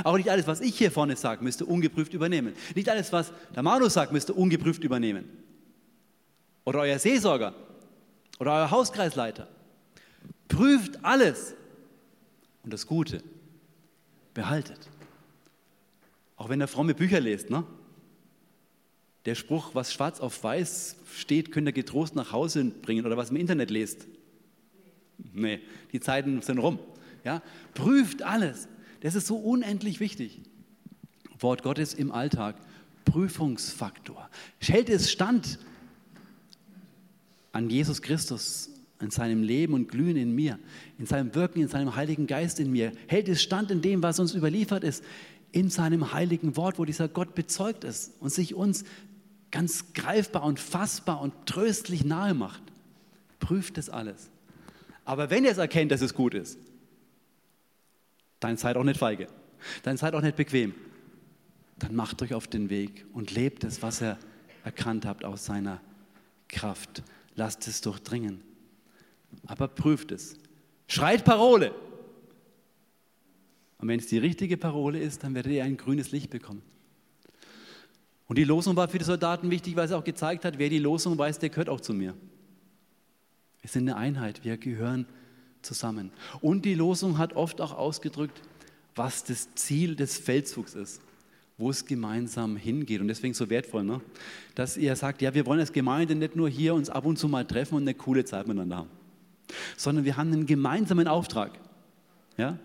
Auch 0.04 0.18
nicht 0.18 0.30
alles, 0.30 0.48
was 0.48 0.60
ich 0.60 0.78
hier 0.78 0.92
vorne 0.92 1.16
sage, 1.16 1.44
müsst 1.44 1.62
ihr 1.62 1.68
ungeprüft 1.68 2.14
übernehmen. 2.14 2.54
Nicht 2.76 2.90
alles, 2.90 3.14
was 3.14 3.32
der 3.56 3.64
Manu 3.64 3.88
sagt, 3.88 4.12
müsst 4.12 4.30
ihr 4.30 4.38
ungeprüft 4.38 4.84
übernehmen. 4.84 5.30
Oder 6.66 6.80
euer 6.80 7.00
Seelsorger 7.00 7.54
oder 8.40 8.54
euer 8.54 8.72
Hauskreisleiter. 8.72 9.48
Prüft 10.50 11.04
alles 11.04 11.56
und 12.64 12.74
das 12.74 12.86
Gute 12.86 13.24
behaltet. 14.34 14.90
Auch 16.38 16.50
wenn 16.50 16.62
er 16.62 16.68
fromme 16.68 16.94
Bücher 16.94 17.20
lest, 17.20 17.50
ne? 17.50 17.66
Der 19.26 19.36
Spruch, 19.36 19.76
was 19.76 19.92
schwarz 19.92 20.22
auf 20.22 20.42
weiß 20.42 20.96
steht, 21.14 21.52
könnt 21.52 21.68
ihr 21.68 21.74
getrost 21.74 22.16
nach 22.16 22.32
Hause 22.32 22.64
bringen 22.64 23.06
oder 23.06 23.18
was 23.18 23.30
im 23.30 23.36
Internet 23.36 23.72
lest. 23.72 24.08
Nee, 25.34 25.60
die 25.92 26.00
Zeiten 26.00 26.42
sind 26.42 26.60
rum. 26.60 26.80
Ja? 27.26 27.42
Prüft 27.74 28.22
alles. 28.24 28.70
Das 29.02 29.16
ist 29.16 29.28
so 29.28 29.36
unendlich 29.36 30.00
wichtig. 30.00 30.42
Wort 31.40 31.62
Gottes 31.62 31.94
im 31.94 32.12
Alltag. 32.12 32.56
Prüfungsfaktor. 33.04 34.30
Hält 34.60 34.90
es 34.90 35.12
stand 35.12 35.60
an 37.52 37.70
Jesus 37.70 38.02
Christus, 38.02 38.70
in 39.00 39.12
seinem 39.12 39.44
Leben 39.44 39.74
und 39.74 39.90
Glühen 39.90 40.18
in 40.18 40.34
mir, 40.34 40.58
in 40.98 41.06
seinem 41.06 41.36
Wirken, 41.36 41.62
in 41.62 41.68
seinem 41.68 41.96
Heiligen 41.96 42.28
Geist 42.28 42.60
in 42.60 42.72
mir? 42.72 42.92
Hält 43.08 43.28
es 43.30 43.42
stand 43.42 43.72
in 43.72 43.82
dem, 43.82 44.02
was 44.04 44.20
uns 44.20 44.34
überliefert 44.34 44.84
ist? 44.84 45.04
In 45.52 45.70
seinem 45.70 46.14
heiligen 46.14 46.56
Wort, 46.56 46.80
wo 46.80 46.86
dieser 46.86 47.08
Gott 47.08 47.36
bezeugt 47.36 47.84
ist 47.84 48.14
und 48.20 48.30
sich 48.30 48.56
uns 48.56 48.84
ganz 49.52 49.94
greifbar 49.94 50.44
und 50.44 50.60
fassbar 50.60 51.22
und 51.22 51.34
tröstlich 51.46 52.04
nahe 52.04 52.34
macht. 52.34 52.62
Prüft 53.40 53.78
das 53.78 53.90
alles. 53.90 54.30
Aber 55.06 55.30
wenn 55.30 55.46
ihr 55.46 55.52
es 55.52 55.58
erkennt, 55.58 55.92
dass 55.92 56.02
es 56.02 56.14
gut 56.14 56.34
ist, 56.34 56.60
dann 58.40 58.58
seid 58.58 58.78
auch 58.78 58.84
nicht 58.84 59.00
feige. 59.00 59.28
Dann 59.84 59.98
seid 59.98 60.14
auch 60.14 60.22
nicht 60.22 60.36
bequem. 60.36 60.76
Dann 61.80 61.96
macht 61.96 62.22
euch 62.22 62.34
auf 62.34 62.48
den 62.48 62.70
Weg 62.70 63.06
und 63.14 63.32
lebt 63.32 63.64
es, 63.64 63.82
was 63.82 64.02
ihr 64.02 64.18
erkannt 64.64 65.06
habt 65.06 65.24
aus 65.24 65.46
seiner 65.46 65.80
Kraft. 66.48 67.04
Lasst 67.36 67.68
es 67.68 67.82
durchdringen. 67.82 68.42
Aber 69.46 69.68
prüft 69.68 70.12
es. 70.12 70.36
Schreit 70.88 71.24
Parole. 71.24 71.74
Und 73.80 73.88
wenn 73.88 74.00
es 74.00 74.08
die 74.08 74.18
richtige 74.18 74.58
Parole 74.58 75.00
ist, 75.00 75.24
dann 75.24 75.36
werdet 75.36 75.52
ihr 75.52 75.64
ein 75.64 75.78
grünes 75.78 76.12
Licht 76.12 76.30
bekommen. 76.30 76.62
Und 78.28 78.38
die 78.38 78.44
Losung 78.44 78.76
war 78.76 78.88
für 78.88 78.98
die 78.98 79.06
Soldaten 79.06 79.50
wichtig, 79.50 79.76
weil 79.76 79.88
sie 79.88 79.98
auch 79.98 80.04
gezeigt 80.04 80.44
hat, 80.46 80.58
wer 80.58 80.70
die 80.70 80.80
Losung 80.80 81.18
weiß, 81.18 81.40
der 81.40 81.50
gehört 81.50 81.70
auch 81.70 81.80
zu 81.80 81.94
mir. 81.94 82.14
Wir 83.62 83.70
sind 83.70 83.88
eine 83.88 83.98
Einheit, 83.98 84.44
wir 84.44 84.58
gehören 84.58 85.06
zusammen. 85.62 86.12
Und 86.42 86.66
die 86.66 86.74
Losung 86.74 87.18
hat 87.18 87.36
oft 87.36 87.62
auch 87.62 87.74
ausgedrückt, 87.74 88.42
was 88.96 89.24
das 89.24 89.54
Ziel 89.56 89.96
des 89.96 90.18
Feldzugs 90.18 90.74
ist, 90.74 91.02
wo 91.58 91.70
es 91.70 91.86
gemeinsam 91.86 92.58
hingeht. 92.58 93.00
Und 93.00 93.08
deswegen 93.08 93.34
so 93.34 93.50
wertvoll, 93.50 93.84
ne? 93.84 94.02
dass 94.56 94.76
ihr 94.76 94.96
sagt, 94.96 95.22
ja, 95.22 95.34
wir 95.34 95.46
wollen 95.46 95.60
als 95.60 95.72
Gemeinde 95.72 96.16
nicht 96.16 96.36
nur 96.36 96.50
hier 96.50 96.74
uns 96.74 96.90
ab 96.90 97.06
und 97.06 97.18
zu 97.18 97.28
mal 97.28 97.46
treffen 97.46 97.76
und 97.76 97.84
eine 97.84 97.94
coole 97.94 98.26
Zeit 98.26 98.48
miteinander 98.48 98.78
haben, 98.78 98.90
sondern 99.78 100.04
wir 100.04 100.18
haben 100.18 100.34
einen 100.34 100.46
gemeinsamen 100.46 101.08
Auftrag. 101.08 101.60
Ja? 102.38 102.58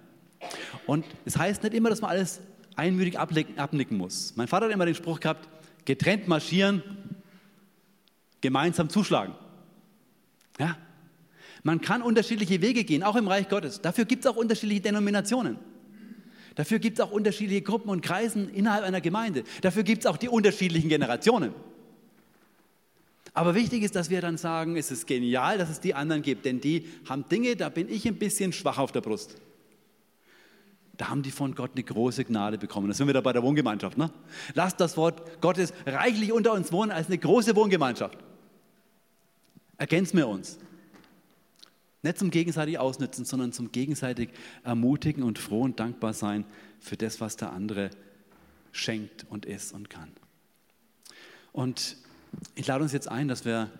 Und 0.87 1.05
es 1.25 1.37
heißt 1.37 1.63
nicht 1.63 1.75
immer, 1.75 1.91
dass 1.91 2.01
man 2.01 2.11
alles 2.11 2.41
einmütig 2.77 3.19
abnicken 3.19 3.97
muss. 3.97 4.35
Mein 4.37 4.49
Vater 4.49 4.67
hat 4.67 4.73
immer 4.73 4.87
den 4.87 4.95
Spruch 4.95 5.21
gehabt, 5.21 5.49
getrennt 5.85 6.29
marschieren, 6.29 6.83
gemeinsam 8.41 8.89
zuschlagen. 8.89 9.35
Ja? 10.59 10.77
Man 11.63 11.81
kann 11.81 12.03
unterschiedliche 12.03 12.61
Wege 12.61 12.85
gehen, 12.85 13.03
auch 13.03 13.17
im 13.17 13.29
Reich 13.29 13.49
Gottes. 13.49 13.81
Dafür 13.81 14.05
gibt 14.05 14.25
es 14.25 14.31
auch 14.31 14.37
unterschiedliche 14.37 14.83
Denominationen. 14.83 15.59
Dafür 16.55 16.79
gibt 16.79 16.99
es 16.99 17.05
auch 17.05 17.11
unterschiedliche 17.11 17.63
Gruppen 17.63 17.89
und 17.89 18.03
Kreisen 18.03 18.53
innerhalb 18.53 18.85
einer 18.85 19.01
Gemeinde. 19.01 19.45
Dafür 19.63 19.85
gibt 19.85 20.05
es 20.05 20.07
auch 20.07 20.17
die 20.17 20.29
unterschiedlichen 20.29 20.89
Generationen. 20.89 21.55
Aber 23.33 23.55
wichtig 23.55 23.83
ist, 23.83 23.97
dass 23.97 24.11
wir 24.11 24.21
dann 24.21 24.37
sagen, 24.37 24.77
es 24.77 24.91
ist 24.91 25.07
genial, 25.07 25.57
dass 25.57 25.71
es 25.71 25.81
die 25.81 25.95
anderen 25.95 26.21
gibt, 26.21 26.45
denn 26.45 26.61
die 26.61 26.87
haben 27.09 27.27
Dinge, 27.31 27.57
da 27.57 27.71
bin 27.71 27.89
ich 27.89 28.07
ein 28.07 28.17
bisschen 28.17 28.53
schwach 28.53 28.77
auf 28.77 28.93
der 28.93 29.01
Brust 29.01 29.37
da 30.97 31.09
haben 31.09 31.23
die 31.23 31.31
von 31.31 31.55
Gott 31.55 31.73
eine 31.75 31.83
große 31.83 32.25
Gnade 32.25 32.59
bekommen. 32.59 32.89
Da 32.89 32.95
sind 32.95 33.07
wir 33.07 33.15
da 33.15 33.21
bei 33.21 33.33
der 33.33 33.43
Wohngemeinschaft. 33.43 33.97
Ne? 33.97 34.11
Lasst 34.55 34.79
das 34.81 34.97
Wort 34.97 35.41
Gottes 35.41 35.73
reichlich 35.87 36.33
unter 36.33 36.53
uns 36.53 36.71
wohnen 36.71 36.91
als 36.91 37.07
eine 37.07 37.19
große 37.19 37.57
Wohngemeinschaft. 37.57 38.19
Ergänzen 39.79 40.19
wir 40.19 40.29
uns. 40.29 40.59
Nicht 42.03 42.19
zum 42.19 42.31
gegenseitig 42.31 42.79
ausnützen, 42.79 43.25
sondern 43.25 43.53
zum 43.53 43.73
gegenseitig 43.73 44.31
ermutigen 44.65 45.23
und 45.23 45.39
froh 45.39 45.63
und 45.63 45.81
dankbar 45.81 46.13
sein 46.13 46.45
für 46.81 46.97
das, 46.97 47.21
was 47.21 47.37
der 47.37 47.53
andere 47.53 47.91
schenkt 48.73 49.25
und 49.31 49.47
ist 49.47 49.73
und 49.73 49.89
kann. 49.89 50.11
Und 51.53 51.97
ich 52.55 52.67
lade 52.67 52.83
uns 52.83 52.93
jetzt 52.93 53.09
ein, 53.09 53.29
dass 53.29 53.45
wir 53.45 53.71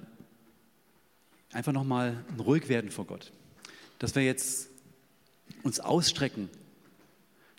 einfach 1.53 1.73
nochmal 1.73 2.25
ruhig 2.39 2.69
werden 2.69 2.91
vor 2.91 3.07
Gott. 3.07 3.33
Dass 3.99 4.15
wir 4.15 4.23
jetzt 4.23 4.69
uns 5.63 5.81
ausstrecken 5.81 6.49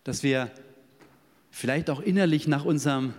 dass 0.03 0.23
wir 0.23 0.51
vielleicht 1.51 1.89
auch 1.89 1.99
innerlich 1.99 2.47
nach 2.47 2.65
unserem, 2.65 3.13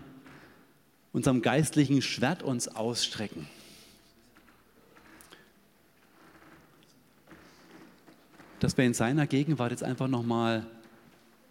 unserem 1.12 1.42
geistlichen 1.42 2.02
Schwert 2.02 2.42
uns 2.42 2.68
ausstrecken. 2.68 3.48
Dass 8.60 8.76
wir 8.76 8.84
in 8.84 8.94
seiner 8.94 9.26
Gegenwart 9.26 9.70
jetzt 9.70 9.84
einfach 9.84 10.08
nochmal 10.08 10.66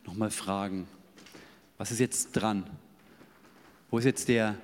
noch 0.05 0.15
mal 0.15 0.31
fragen, 0.31 0.87
was 1.77 1.91
ist 1.91 1.99
jetzt 1.99 2.33
dran? 2.33 2.65
Wo 3.89 3.97
ist 3.97 4.05
jetzt 4.05 4.27
der, 4.27 4.57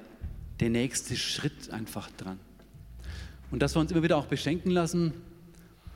der 0.59 0.69
nächste 0.69 1.15
Schritt 1.15 1.71
einfach 1.71 2.09
dran? 2.11 2.39
Und 3.51 3.61
dass 3.61 3.75
wir 3.75 3.79
uns 3.79 3.91
immer 3.91 4.03
wieder 4.03 4.17
auch 4.17 4.27
beschenken 4.27 4.71
lassen 4.71 5.13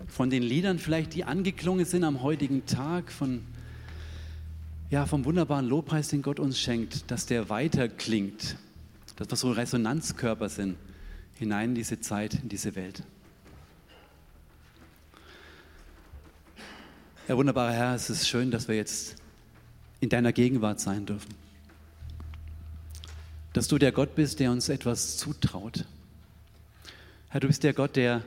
von 0.07 0.29
den 0.29 0.43
Liedern 0.43 0.79
vielleicht, 0.79 1.13
die 1.13 1.23
angeklungen 1.23 1.85
sind 1.85 2.03
am 2.03 2.21
heutigen 2.21 2.65
Tag, 2.65 3.11
von 3.11 3.43
ja, 4.89 5.05
vom 5.05 5.25
wunderbaren 5.25 5.67
Lobpreis, 5.67 6.09
den 6.09 6.21
Gott 6.21 6.39
uns 6.39 6.59
schenkt, 6.59 7.09
dass 7.09 7.25
der 7.25 7.49
weiter 7.49 7.87
klingt, 7.87 8.57
dass 9.15 9.29
wir 9.29 9.35
so 9.35 9.51
Resonanzkörper 9.51 10.49
sind 10.49 10.77
hinein 11.35 11.69
in 11.69 11.75
diese 11.75 11.99
Zeit, 11.99 12.35
in 12.35 12.49
diese 12.49 12.75
Welt. 12.75 13.03
Herr, 17.25 17.37
wunderbarer 17.37 17.71
Herr, 17.71 17.95
es 17.95 18.09
ist 18.09 18.27
schön, 18.27 18.51
dass 18.51 18.67
wir 18.67 18.75
jetzt 18.75 19.15
in 19.99 20.09
deiner 20.09 20.33
Gegenwart 20.33 20.79
sein 20.79 21.05
dürfen. 21.05 21.33
Dass 23.53 23.67
du 23.67 23.77
der 23.77 23.91
Gott 23.91 24.15
bist, 24.15 24.39
der 24.39 24.51
uns 24.51 24.67
etwas 24.67 25.17
zutraut. 25.17 25.85
Herr, 27.29 27.39
du 27.39 27.47
bist 27.47 27.63
der 27.63 27.73
Gott, 27.73 27.95
der 27.95 28.23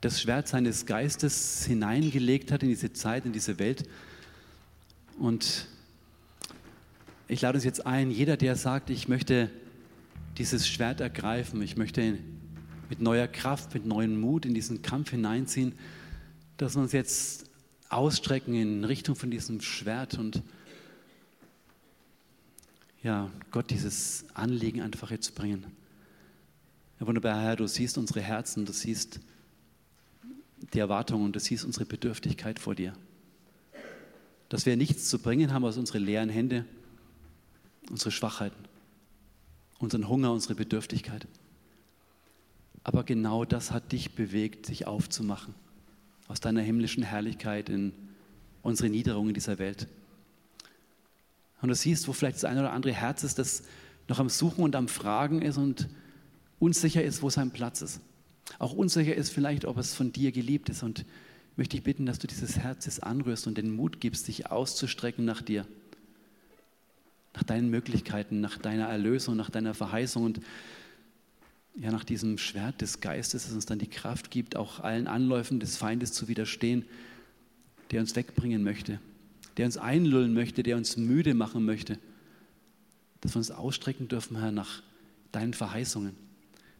das 0.00 0.20
Schwert 0.20 0.48
seines 0.48 0.86
Geistes 0.86 1.64
hineingelegt 1.66 2.50
hat 2.50 2.62
in 2.62 2.68
diese 2.68 2.92
Zeit, 2.92 3.26
in 3.26 3.32
diese 3.32 3.58
Welt 3.58 3.88
und 5.18 5.66
ich 7.26 7.40
lade 7.42 7.56
uns 7.56 7.64
jetzt 7.64 7.86
ein, 7.86 8.10
jeder, 8.10 8.36
der 8.36 8.56
sagt, 8.56 8.90
ich 8.90 9.08
möchte 9.08 9.50
dieses 10.38 10.68
Schwert 10.68 11.00
ergreifen, 11.00 11.60
ich 11.60 11.76
möchte 11.76 12.18
mit 12.88 13.00
neuer 13.00 13.26
Kraft, 13.26 13.74
mit 13.74 13.84
neuem 13.84 14.18
Mut 14.20 14.46
in 14.46 14.54
diesen 14.54 14.80
Kampf 14.80 15.10
hineinziehen, 15.10 15.74
dass 16.56 16.74
wir 16.76 16.82
uns 16.82 16.92
jetzt 16.92 17.50
ausstrecken 17.90 18.54
in 18.54 18.84
Richtung 18.84 19.16
von 19.16 19.30
diesem 19.30 19.60
Schwert 19.60 20.18
und 20.18 20.42
ja, 23.02 23.30
Gott 23.50 23.70
dieses 23.70 24.24
Anliegen 24.34 24.80
einfach 24.80 25.10
jetzt 25.10 25.34
bringen. 25.34 25.66
Ja, 26.98 27.06
wunderbar, 27.06 27.40
Herr, 27.40 27.56
du 27.56 27.66
siehst 27.66 27.98
unsere 27.98 28.20
Herzen, 28.20 28.64
du 28.66 28.72
siehst 28.72 29.20
die 30.74 30.78
Erwartungen, 30.78 31.32
du 31.32 31.40
siehst 31.40 31.64
unsere 31.64 31.84
Bedürftigkeit 31.84 32.58
vor 32.58 32.74
dir 32.74 32.94
dass 34.48 34.66
wir 34.66 34.76
nichts 34.76 35.08
zu 35.08 35.18
bringen 35.18 35.52
haben 35.52 35.64
aus 35.64 35.76
unseren 35.76 36.04
leeren 36.04 36.28
Hände, 36.28 36.64
unsere 37.90 38.10
Schwachheiten, 38.10 38.64
unseren 39.78 40.08
Hunger, 40.08 40.32
unsere 40.32 40.54
Bedürftigkeit. 40.54 41.26
Aber 42.84 43.04
genau 43.04 43.44
das 43.44 43.70
hat 43.70 43.92
dich 43.92 44.14
bewegt, 44.14 44.66
sich 44.66 44.86
aufzumachen 44.86 45.54
aus 46.28 46.40
deiner 46.40 46.60
himmlischen 46.60 47.02
Herrlichkeit 47.02 47.68
in 47.68 47.92
unsere 48.62 48.90
Niederung 48.90 49.28
in 49.28 49.34
dieser 49.34 49.58
Welt. 49.58 49.88
Und 51.60 51.68
du 51.68 51.74
siehst, 51.74 52.06
wo 52.06 52.12
vielleicht 52.12 52.36
das 52.36 52.44
eine 52.44 52.60
oder 52.60 52.72
andere 52.72 52.92
Herz 52.92 53.24
ist, 53.24 53.38
das 53.38 53.62
noch 54.08 54.18
am 54.18 54.28
Suchen 54.28 54.62
und 54.62 54.76
am 54.76 54.88
Fragen 54.88 55.42
ist 55.42 55.56
und 55.58 55.88
unsicher 56.58 57.02
ist, 57.02 57.22
wo 57.22 57.30
sein 57.30 57.50
Platz 57.50 57.82
ist. 57.82 58.00
Auch 58.58 58.72
unsicher 58.72 59.14
ist 59.14 59.30
vielleicht, 59.30 59.64
ob 59.64 59.76
es 59.78 59.94
von 59.94 60.12
dir 60.12 60.32
geliebt 60.32 60.68
ist 60.68 60.82
und 60.82 61.04
möchte 61.58 61.76
ich 61.76 61.82
bitten, 61.82 62.06
dass 62.06 62.20
du 62.20 62.28
dieses 62.28 62.56
Herz 62.60 63.00
anrührst 63.00 63.48
und 63.48 63.58
den 63.58 63.72
Mut 63.72 64.00
gibst, 64.00 64.28
dich 64.28 64.48
auszustrecken 64.48 65.24
nach 65.24 65.42
dir, 65.42 65.66
nach 67.34 67.42
deinen 67.42 67.68
Möglichkeiten, 67.68 68.40
nach 68.40 68.58
deiner 68.58 68.86
Erlösung, 68.86 69.36
nach 69.36 69.50
deiner 69.50 69.74
Verheißung 69.74 70.22
und 70.22 70.40
ja, 71.74 71.90
nach 71.90 72.04
diesem 72.04 72.38
Schwert 72.38 72.80
des 72.80 73.00
Geistes, 73.00 73.44
das 73.44 73.52
uns 73.52 73.66
dann 73.66 73.80
die 73.80 73.88
Kraft 73.88 74.30
gibt, 74.30 74.54
auch 74.54 74.80
allen 74.80 75.08
Anläufen 75.08 75.58
des 75.58 75.76
Feindes 75.76 76.12
zu 76.12 76.28
widerstehen, 76.28 76.84
der 77.90 78.00
uns 78.00 78.14
wegbringen 78.14 78.62
möchte, 78.62 79.00
der 79.56 79.66
uns 79.66 79.76
einlullen 79.76 80.34
möchte, 80.34 80.62
der 80.62 80.76
uns 80.76 80.96
müde 80.96 81.34
machen 81.34 81.64
möchte, 81.64 81.98
dass 83.20 83.34
wir 83.34 83.38
uns 83.38 83.50
ausstrecken 83.50 84.06
dürfen, 84.06 84.38
Herr, 84.38 84.52
nach 84.52 84.82
deinen 85.32 85.54
Verheißungen, 85.54 86.14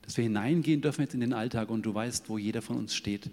dass 0.02 0.16
wir 0.16 0.22
hineingehen 0.22 0.82
dürfen 0.82 1.00
jetzt 1.00 1.14
in 1.14 1.20
den 1.20 1.32
Alltag 1.32 1.68
und 1.68 1.82
du 1.82 1.92
weißt, 1.92 2.28
wo 2.28 2.38
jeder 2.38 2.62
von 2.62 2.76
uns 2.76 2.94
steht 2.94 3.28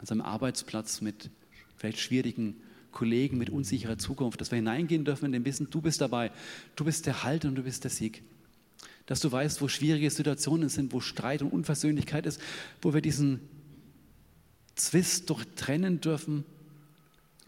an 0.00 0.06
seinem 0.06 0.22
Arbeitsplatz 0.22 1.02
mit 1.02 1.30
vielleicht 1.76 1.98
schwierigen 1.98 2.56
Kollegen, 2.90 3.38
mit 3.38 3.50
unsicherer 3.50 3.98
Zukunft, 3.98 4.40
dass 4.40 4.50
wir 4.50 4.56
hineingehen 4.56 5.04
dürfen 5.04 5.26
in 5.26 5.32
dem 5.32 5.44
Wissen, 5.44 5.68
du 5.70 5.80
bist 5.80 6.00
dabei, 6.00 6.32
du 6.74 6.84
bist 6.84 7.06
der 7.06 7.22
Halt 7.22 7.44
und 7.44 7.54
du 7.54 7.62
bist 7.62 7.84
der 7.84 7.90
Sieg. 7.90 8.22
Dass 9.06 9.20
du 9.20 9.30
weißt, 9.30 9.60
wo 9.60 9.68
schwierige 9.68 10.10
Situationen 10.10 10.68
sind, 10.68 10.92
wo 10.92 11.00
Streit 11.00 11.42
und 11.42 11.52
Unversöhnlichkeit 11.52 12.26
ist, 12.26 12.40
wo 12.80 12.94
wir 12.94 13.00
diesen 13.00 13.40
Zwist 14.74 15.28
durchtrennen 15.28 16.00
dürfen 16.00 16.44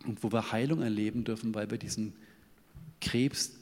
und 0.05 0.23
wo 0.23 0.31
wir 0.31 0.53
Heilung 0.53 0.83
erleben 0.83 1.25
dürfen, 1.25 1.55
weil 1.55 1.71
wir 1.71 1.79
diesen 1.79 2.13
Krebs 3.01 3.53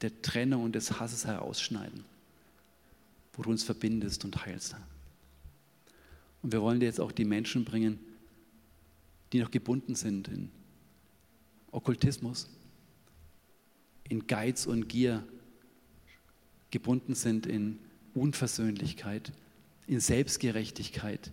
der 0.00 0.22
Trennung 0.22 0.62
und 0.62 0.74
des 0.74 1.00
Hasses 1.00 1.26
herausschneiden, 1.26 2.04
wo 3.34 3.42
du 3.42 3.50
uns 3.50 3.64
verbindest 3.64 4.24
und 4.24 4.46
heilst. 4.46 4.76
Und 6.42 6.52
wir 6.52 6.62
wollen 6.62 6.80
dir 6.80 6.86
jetzt 6.86 7.00
auch 7.00 7.12
die 7.12 7.24
Menschen 7.24 7.64
bringen, 7.64 7.98
die 9.32 9.40
noch 9.40 9.50
gebunden 9.50 9.94
sind 9.94 10.28
in 10.28 10.50
Okkultismus, 11.70 12.48
in 14.08 14.26
Geiz 14.26 14.66
und 14.66 14.88
Gier 14.88 15.24
gebunden 16.70 17.14
sind, 17.14 17.46
in 17.46 17.78
Unversöhnlichkeit, 18.14 19.32
in 19.86 20.00
Selbstgerechtigkeit, 20.00 21.30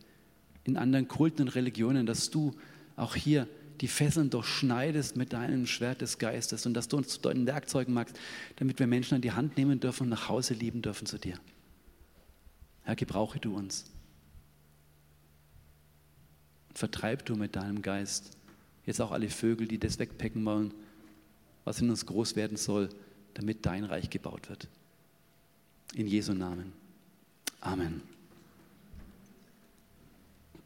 in 0.64 0.78
anderen 0.78 1.08
Kulten 1.08 1.44
und 1.44 1.56
Religionen, 1.56 2.06
dass 2.06 2.30
du 2.30 2.56
auch 2.96 3.16
hier 3.16 3.48
die 3.82 3.88
Fesseln 3.88 4.30
durchschneidest 4.30 5.16
mit 5.16 5.34
deinem 5.34 5.66
Schwert 5.66 6.02
des 6.02 6.18
Geistes 6.18 6.66
und 6.66 6.74
dass 6.74 6.88
du 6.88 6.98
uns 6.98 7.10
zu 7.10 7.22
deinen 7.22 7.48
Werkzeugen 7.48 7.94
magst, 7.94 8.18
damit 8.58 8.80
wir 8.80 8.88
Menschen 8.88 9.16
an 9.16 9.22
die 9.22 9.32
Hand 9.32 9.58
nehmen 9.58 9.80
dürfen 9.80 10.04
und 10.04 10.10
nach 10.10 10.28
Hause 10.28 10.54
lieben 10.54 10.82
dürfen 10.82 11.06
zu 11.06 11.18
dir. 11.18 11.40
Herr, 12.84 12.96
gebrauche 12.96 13.40
du 13.40 13.56
uns. 13.56 13.86
Vertreib 16.80 17.26
du 17.26 17.36
mit 17.36 17.58
deinem 17.58 17.82
Geist 17.82 18.32
jetzt 18.86 19.02
auch 19.02 19.12
alle 19.12 19.30
Vögel, 19.30 19.68
die 19.68 19.80
das 19.80 20.00
wegpecken 20.00 20.46
wollen, 20.46 20.74
was 21.66 21.82
in 21.82 21.90
uns 21.90 22.06
groß 22.06 22.38
werden 22.38 22.56
soll, 22.56 22.88
damit 23.34 23.66
dein 23.66 23.84
Reich 23.84 24.10
gebaut 24.10 24.48
wird. 24.48 24.70
In 25.94 26.08
Jesu 26.08 26.34
Namen. 26.34 26.72
Amen. 27.60 28.02